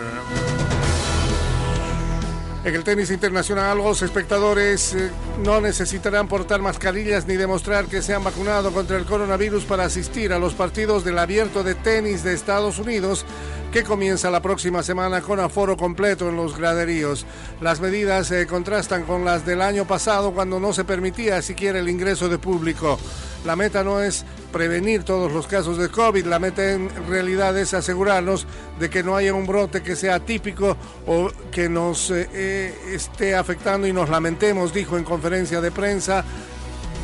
En 2.66 2.76
el 2.76 2.84
tenis 2.86 3.12
internacional, 3.12 3.78
los 3.78 4.02
espectadores 4.02 4.94
eh, 4.94 5.10
no 5.44 5.60
necesitarán 5.60 6.30
portar 6.30 6.62
mascarillas 6.62 7.28
ni 7.28 7.36
demostrar 7.36 7.86
que 7.88 8.02
se 8.02 8.14
han 8.14 8.24
vacunado 8.24 8.72
contra 8.72 8.98
el 8.98 9.04
coronavirus 9.04 9.66
para 9.66 9.84
asistir 9.84 10.32
a 10.32 10.40
los 10.40 10.54
partidos 10.54 11.04
del 11.04 11.20
abierto 11.20 11.64
de 11.64 11.76
tenis 11.76 12.24
de 12.24 12.34
Estados 12.34 12.80
Unidos 12.80 13.26
que 13.74 13.84
comienza 13.84 14.30
la 14.30 14.40
próxima 14.40 14.84
semana 14.84 15.22
con 15.22 15.40
aforo 15.40 15.76
completo 15.76 16.30
en 16.30 16.36
los 16.36 16.56
graderíos. 16.56 17.26
Las 17.60 17.82
medidas 17.82 18.28
se 18.28 18.46
contrastan 18.46 19.02
con 19.04 19.26
las 19.26 19.48
del 19.48 19.64
año 19.64 19.88
pasado 19.88 20.32
cuando 20.32 20.60
no 20.60 20.74
se 20.74 20.86
permitía 20.86 21.42
siquiera 21.42 21.80
el 21.80 21.90
ingreso 21.90 22.30
de 22.30 22.38
público. 22.38 23.00
La 23.46 23.56
meta 23.56 23.84
no 23.84 24.00
es 24.00 24.26
prevenir 24.52 25.04
todos 25.04 25.32
los 25.32 25.48
casos 25.48 25.80
de 25.80 25.90
COVID, 25.90 26.24
la 26.28 26.38
meta 26.38 26.72
en 26.72 26.92
realidad 27.08 27.58
es 27.58 27.74
asegurarnos 27.74 28.46
de 28.80 28.92
que 28.92 29.02
no 29.02 29.16
haya 29.16 29.34
un 29.34 29.48
brote 29.48 29.82
que 29.82 29.96
sea 29.96 30.20
típico 30.20 30.78
o 31.08 31.32
que 31.52 31.68
nos 31.68 32.12
eh, 32.12 32.30
eh, 32.32 32.76
esté 32.94 33.34
afectando 33.34 33.88
y 33.88 33.92
nos 33.92 34.08
lamentemos, 34.08 34.72
dijo 34.72 35.00
en 35.00 35.04
conferencia 35.04 35.62
de 35.62 35.72
prensa 35.72 36.24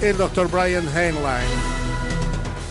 el 0.04 0.16
doctor 0.16 0.48
Brian 0.52 0.88
Heinlein. 0.96 1.50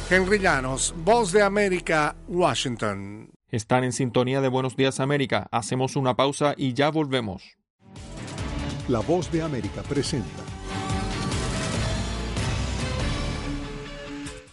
Henry 0.08 0.38
Llanos, 0.38 0.94
Voz 1.04 1.32
de 1.32 1.42
América, 1.42 2.14
Washington. 2.28 3.27
Están 3.50 3.82
en 3.82 3.92
sintonía 3.92 4.42
de 4.42 4.48
Buenos 4.48 4.76
Días 4.76 5.00
América. 5.00 5.48
Hacemos 5.50 5.96
una 5.96 6.14
pausa 6.14 6.52
y 6.54 6.74
ya 6.74 6.90
volvemos. 6.90 7.56
La 8.88 9.00
voz 9.00 9.32
de 9.32 9.40
América 9.40 9.82
presenta 9.88 10.42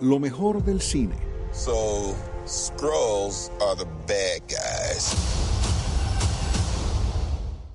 lo 0.00 0.18
mejor 0.18 0.62
del 0.64 0.80
cine. 0.80 1.16
So, 1.52 2.14
Skrulls 2.46 3.50
are 3.60 3.76
the 3.76 3.86
bad 4.06 4.40
guys. 4.48 5.14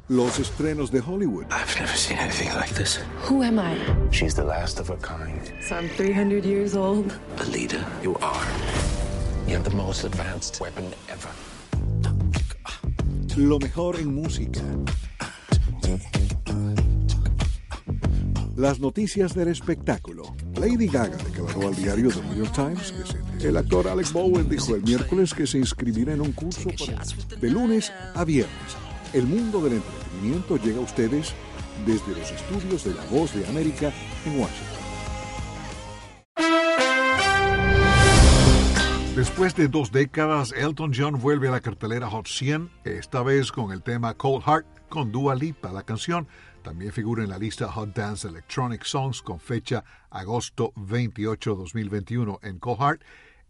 Los 0.07 0.39
estrenos 0.39 0.91
de 0.91 1.01
Hollywood. 1.01 1.45
I've 1.51 1.79
never 1.79 1.95
seen 1.95 2.17
anything 2.17 2.49
like 2.55 2.73
this. 2.75 2.99
Who 3.23 3.41
am 3.41 3.57
I? 3.59 3.75
She's 4.11 4.35
the 4.35 4.43
last 4.43 4.79
of 4.79 4.87
her 4.87 4.97
kind. 4.97 5.51
So 5.61 5.75
I'm 5.75 5.89
300 5.89 6.45
years 6.45 6.75
old. 6.75 7.17
A 7.39 7.45
leader, 7.45 7.83
you 8.03 8.15
are. 8.21 8.45
You 9.47 9.55
have 9.55 9.63
the 9.63 9.75
most 9.75 10.03
advanced 10.03 10.59
weapon 10.61 10.93
ever. 11.09 11.29
Lo 13.35 13.59
mejor 13.59 13.97
en 13.97 14.13
música. 14.13 14.61
Las 18.55 18.79
noticias 18.79 19.33
del 19.35 19.49
espectáculo. 19.49 20.14
Lady 20.59 20.87
Gaga 20.87 21.17
declaró 21.17 21.67
al 21.67 21.75
diario 21.75 22.09
The 22.09 22.21
New 22.21 22.35
York 22.35 22.53
Times 22.53 22.93
que 23.39 23.49
el 23.49 23.57
actor 23.57 23.87
Alex 23.87 24.13
Bowen 24.13 24.49
dijo 24.49 24.75
el 24.75 24.83
miércoles 24.83 25.33
que 25.33 25.45
se 25.45 25.57
inscribirá 25.57 26.13
en 26.13 26.21
un 26.21 26.31
curso 26.31 26.69
de 27.39 27.49
lunes 27.49 27.91
a 28.13 28.23
viernes. 28.23 28.77
El 29.13 29.25
mundo 29.25 29.61
del 29.61 29.73
entretenimiento 29.73 30.57
llega 30.57 30.77
a 30.77 30.81
ustedes 30.81 31.33
desde 31.85 32.19
los 32.19 32.31
estudios 32.31 32.83
de 32.85 32.93
La 32.93 33.05
Voz 33.05 33.33
de 33.33 33.45
América 33.47 33.91
en 34.25 34.39
Washington. 34.39 34.74
Después 39.25 39.55
de 39.55 39.67
dos 39.67 39.91
décadas, 39.91 40.53
Elton 40.53 40.93
John 40.95 41.19
vuelve 41.19 41.47
a 41.47 41.51
la 41.51 41.59
cartelera 41.59 42.07
Hot 42.11 42.27
100, 42.27 42.69
esta 42.83 43.23
vez 43.23 43.51
con 43.51 43.71
el 43.71 43.81
tema 43.81 44.13
Cold 44.13 44.43
Heart 44.43 44.87
con 44.87 45.11
Dua 45.11 45.33
Lipa. 45.33 45.73
La 45.73 45.81
canción 45.81 46.27
también 46.61 46.93
figura 46.93 47.23
en 47.23 47.31
la 47.31 47.39
lista 47.39 47.69
Hot 47.71 47.93
Dance 47.93 48.27
Electronic 48.27 48.83
Songs 48.83 49.23
con 49.23 49.39
fecha 49.39 49.83
agosto 50.11 50.73
28, 50.75 51.55
2021 51.55 52.39
en 52.43 52.59
Cold 52.59 52.99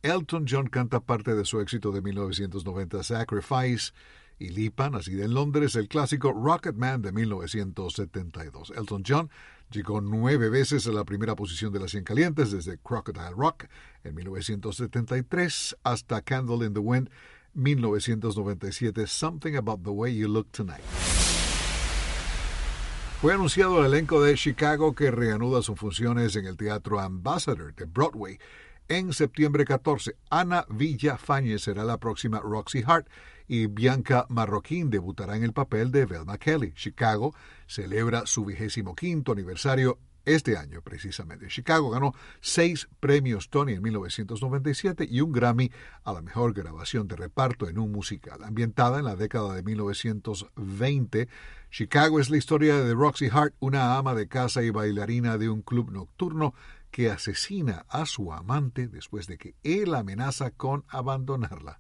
Elton 0.01 0.45
John 0.49 0.67
canta 0.67 1.01
parte 1.01 1.35
de 1.35 1.43
su 1.43 1.59
éxito 1.59 1.91
de 1.91 2.01
1990 2.01 3.03
Sacrifice 3.03 3.91
y 4.39 4.49
Lipa, 4.49 4.89
nacida 4.89 5.25
en 5.25 5.33
Londres, 5.33 5.75
el 5.75 5.89
clásico 5.89 6.31
Rocket 6.31 6.75
Man 6.75 7.01
de 7.01 7.11
1972. 7.11 8.71
Elton 8.77 9.03
John 9.05 9.29
llegó 9.75 9.99
nueve 9.99 10.49
veces 10.49 10.87
a 10.87 10.91
la 10.91 11.03
primera 11.03 11.35
posición 11.35 11.73
de 11.73 11.79
las 11.79 11.91
100 11.91 12.05
calientes 12.05 12.51
desde 12.51 12.77
Crocodile 12.77 13.31
Rock 13.35 13.65
en 14.03 14.15
1973 14.15 15.77
hasta 15.83 16.21
Candle 16.21 16.65
in 16.65 16.73
the 16.73 16.79
Wind 16.79 17.09
1997 17.53 19.05
Something 19.05 19.55
About 19.55 19.83
the 19.83 19.89
Way 19.89 20.15
You 20.15 20.29
Look 20.29 20.51
Tonight. 20.51 20.83
Fue 23.21 23.33
anunciado 23.33 23.79
el 23.79 23.93
elenco 23.93 24.21
de 24.21 24.35
Chicago 24.35 24.93
que 24.93 25.11
reanuda 25.11 25.61
sus 25.61 25.77
funciones 25.77 26.35
en 26.35 26.45
el 26.45 26.57
Teatro 26.57 26.99
Ambassador 26.99 27.73
de 27.75 27.85
Broadway. 27.85 28.39
En 28.87 29.13
septiembre 29.13 29.65
14, 29.65 30.15
Ana 30.29 30.65
Villafañez 30.69 31.63
será 31.63 31.83
la 31.83 31.97
próxima 31.97 32.39
Roxy 32.39 32.83
Hart 32.85 33.07
y 33.47 33.67
Bianca 33.67 34.25
Marroquín 34.29 34.89
debutará 34.89 35.35
en 35.35 35.43
el 35.43 35.53
papel 35.53 35.91
de 35.91 36.05
Velma 36.05 36.37
Kelly. 36.37 36.73
Chicago 36.73 37.35
celebra 37.67 38.25
su 38.25 38.45
vigésimo 38.45 38.95
quinto 38.95 39.31
aniversario 39.31 39.99
este 40.25 40.57
año 40.57 40.81
precisamente. 40.81 41.47
Chicago 41.47 41.91
ganó 41.91 42.13
seis 42.41 42.89
premios 42.99 43.49
Tony 43.49 43.73
en 43.73 43.83
1997 43.83 45.07
y 45.09 45.21
un 45.21 45.31
Grammy 45.31 45.71
a 46.03 46.13
la 46.13 46.21
mejor 46.21 46.53
grabación 46.53 47.07
de 47.07 47.15
reparto 47.15 47.69
en 47.69 47.77
un 47.77 47.91
musical. 47.91 48.43
Ambientada 48.43 48.99
en 48.99 49.05
la 49.05 49.15
década 49.15 49.53
de 49.53 49.63
1920, 49.63 51.29
Chicago 51.69 52.19
es 52.19 52.29
la 52.29 52.37
historia 52.37 52.77
de 52.77 52.93
Roxy 52.93 53.29
Hart, 53.31 53.53
una 53.59 53.97
ama 53.97 54.15
de 54.15 54.27
casa 54.27 54.63
y 54.63 54.69
bailarina 54.71 55.37
de 55.37 55.49
un 55.49 55.61
club 55.61 55.91
nocturno 55.91 56.53
que 56.89 57.11
asesina 57.11 57.85
a 57.89 58.05
su 58.05 58.31
amante 58.31 58.87
después 58.87 59.27
de 59.27 59.37
que 59.37 59.55
él 59.63 59.93
amenaza 59.93 60.51
con 60.51 60.85
abandonarla. 60.87 61.79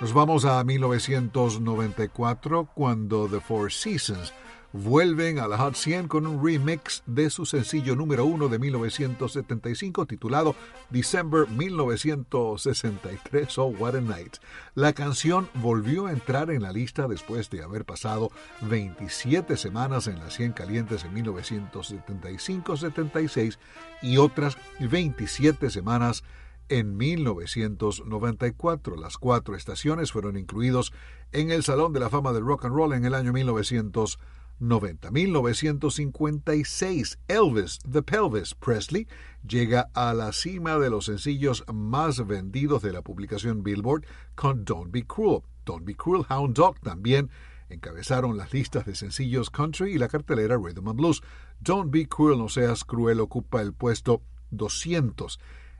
Nos 0.00 0.12
vamos 0.12 0.44
a 0.44 0.62
1994 0.62 2.68
cuando 2.72 3.26
The 3.26 3.40
Four 3.40 3.72
Seasons 3.72 4.32
vuelven 4.72 5.40
a 5.40 5.48
la 5.48 5.58
Hot 5.58 5.74
100 5.74 6.06
con 6.06 6.24
un 6.24 6.40
remix 6.44 7.02
de 7.06 7.30
su 7.30 7.44
sencillo 7.44 7.96
número 7.96 8.24
uno 8.24 8.46
de 8.46 8.60
1975 8.60 10.06
titulado 10.06 10.54
December 10.90 11.48
1963 11.48 13.58
Oh 13.58 13.74
What 13.76 13.96
a 13.96 14.00
Night. 14.00 14.36
La 14.76 14.92
canción 14.92 15.48
volvió 15.54 16.06
a 16.06 16.12
entrar 16.12 16.52
en 16.52 16.62
la 16.62 16.70
lista 16.70 17.08
después 17.08 17.50
de 17.50 17.64
haber 17.64 17.84
pasado 17.84 18.30
27 18.60 19.56
semanas 19.56 20.06
en 20.06 20.20
las 20.20 20.34
100 20.34 20.52
calientes 20.52 21.04
en 21.04 21.12
1975-76 21.24 23.58
y 24.02 24.18
otras 24.18 24.58
27 24.78 25.70
semanas 25.70 26.22
en 26.22 26.47
1994. 26.70 28.96
Las 28.96 29.18
cuatro 29.18 29.54
estaciones 29.54 30.12
fueron 30.12 30.36
incluidos 30.36 30.92
en 31.32 31.50
el 31.50 31.62
Salón 31.62 31.92
de 31.92 32.00
la 32.00 32.10
Fama 32.10 32.32
del 32.32 32.44
Rock 32.44 32.66
and 32.66 32.74
Roll 32.74 32.92
en 32.92 33.04
el 33.04 33.14
año 33.14 33.32
1990. 33.32 34.38
90. 34.60 35.10
1956, 35.10 37.18
Elvis, 37.28 37.78
The 37.90 38.02
Pelvis 38.02 38.54
Presley, 38.54 39.06
llega 39.46 39.88
a 39.94 40.12
la 40.14 40.32
cima 40.32 40.78
de 40.78 40.90
los 40.90 41.06
sencillos 41.06 41.64
más 41.72 42.26
vendidos 42.26 42.82
de 42.82 42.92
la 42.92 43.02
publicación 43.02 43.62
Billboard 43.62 44.04
con 44.34 44.64
Don't 44.64 44.90
Be 44.90 45.06
Cruel. 45.06 45.42
Don't 45.64 45.84
Be 45.84 45.94
Cruel, 45.94 46.24
Hound 46.28 46.56
Dog 46.56 46.80
también 46.80 47.30
encabezaron 47.68 48.36
las 48.36 48.52
listas 48.52 48.86
de 48.86 48.94
sencillos 48.94 49.50
country 49.50 49.92
y 49.92 49.98
la 49.98 50.08
cartelera 50.08 50.56
Rhythm 50.56 50.88
and 50.88 50.98
Blues. 50.98 51.22
Don't 51.60 51.92
Be 51.92 52.08
Cruel, 52.08 52.38
no 52.38 52.48
seas 52.48 52.84
cruel, 52.84 53.20
ocupa 53.20 53.60
el 53.60 53.74
puesto 53.74 54.22
200 54.50 55.38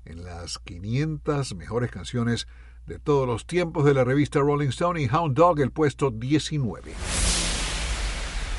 en 0.08 0.24
las 0.24 0.58
500 0.58 1.54
mejores 1.54 1.90
canciones 1.90 2.46
de 2.86 2.98
todos 2.98 3.26
los 3.26 3.46
tiempos 3.46 3.84
de 3.84 3.92
la 3.94 4.04
revista 4.04 4.40
Rolling 4.40 4.68
Stone 4.68 5.02
y 5.02 5.08
Hound 5.08 5.34
Dog 5.36 5.60
el 5.60 5.70
puesto 5.70 6.10
19. 6.10 6.92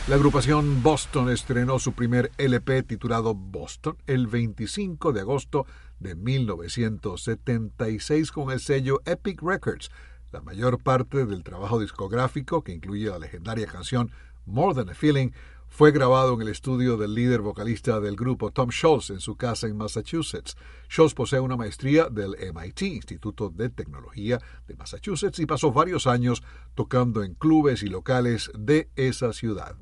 La 0.08 0.16
agrupación 0.16 0.82
Boston 0.82 1.30
estrenó 1.30 1.78
su 1.80 1.92
primer 1.94 2.32
LP 2.38 2.84
titulado 2.84 3.36
Boston 3.36 3.98
el 4.08 4.28
25 4.28 5.12
de 5.14 5.22
agosto 5.22 5.66
de 6.00 6.16
1976 6.16 8.32
con 8.32 8.52
el 8.52 8.60
sello 8.60 9.02
Epic 9.06 9.42
Records. 9.42 9.90
La 10.32 10.42
mayor 10.42 10.82
parte 10.82 11.26
del 11.26 11.44
trabajo 11.44 11.80
discográfico, 11.80 12.64
que 12.64 12.74
incluye 12.74 13.10
la 13.10 13.20
legendaria 13.20 13.68
canción 13.68 14.12
More 14.46 14.76
Than 14.76 14.90
a 14.90 14.94
Feeling, 14.94 15.32
fue 15.70 15.92
grabado 15.92 16.34
en 16.34 16.42
el 16.42 16.50
estudio 16.50 16.98
del 16.98 17.14
líder 17.16 17.42
vocalista 17.42 18.00
del 18.00 18.16
grupo 18.16 18.52
Tom 18.52 18.72
Scholz 18.72 19.10
en 19.10 19.20
su 19.20 19.36
casa 19.38 19.68
en 19.68 19.78
Massachusetts. 19.78 20.58
Scholz 20.92 21.14
posee 21.14 21.40
una 21.40 21.56
maestría 21.56 22.10
del 22.10 22.36
MIT, 22.54 22.82
Instituto 22.82 23.50
de 23.50 23.70
Tecnología 23.70 24.40
de 24.68 24.76
Massachusetts, 24.76 25.40
y 25.40 25.46
pasó 25.46 25.72
varios 25.72 26.08
años 26.08 26.44
tocando 26.76 27.24
en 27.24 27.36
clubes 27.36 27.84
y 27.84 27.88
locales 27.88 28.52
de 28.58 28.90
esa 28.96 29.34
ciudad. 29.34 29.76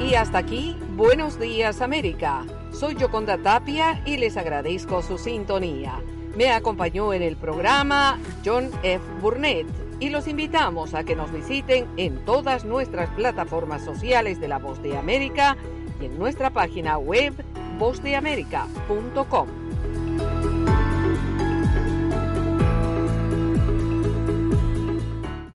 Y 0.00 0.14
hasta 0.14 0.38
aquí 0.38 0.76
Buenos 0.96 1.38
días 1.38 1.82
América. 1.82 2.46
Soy 2.72 2.94
Yoconda 2.94 3.36
Tapia 3.36 4.02
y 4.06 4.16
les 4.16 4.38
agradezco 4.38 5.02
su 5.02 5.18
sintonía. 5.18 6.02
Me 6.36 6.50
acompañó 6.50 7.14
en 7.14 7.22
el 7.22 7.34
programa 7.34 8.18
John 8.44 8.70
F. 8.82 9.02
Burnett 9.22 9.66
y 10.00 10.10
los 10.10 10.28
invitamos 10.28 10.92
a 10.92 11.02
que 11.02 11.16
nos 11.16 11.32
visiten 11.32 11.86
en 11.96 12.22
todas 12.26 12.66
nuestras 12.66 13.08
plataformas 13.10 13.82
sociales 13.82 14.38
de 14.38 14.48
La 14.48 14.58
Voz 14.58 14.82
de 14.82 14.98
América 14.98 15.56
y 15.98 16.04
en 16.04 16.18
nuestra 16.18 16.50
página 16.50 16.98
web 16.98 17.32
vozdeamerica.com. 17.78 19.65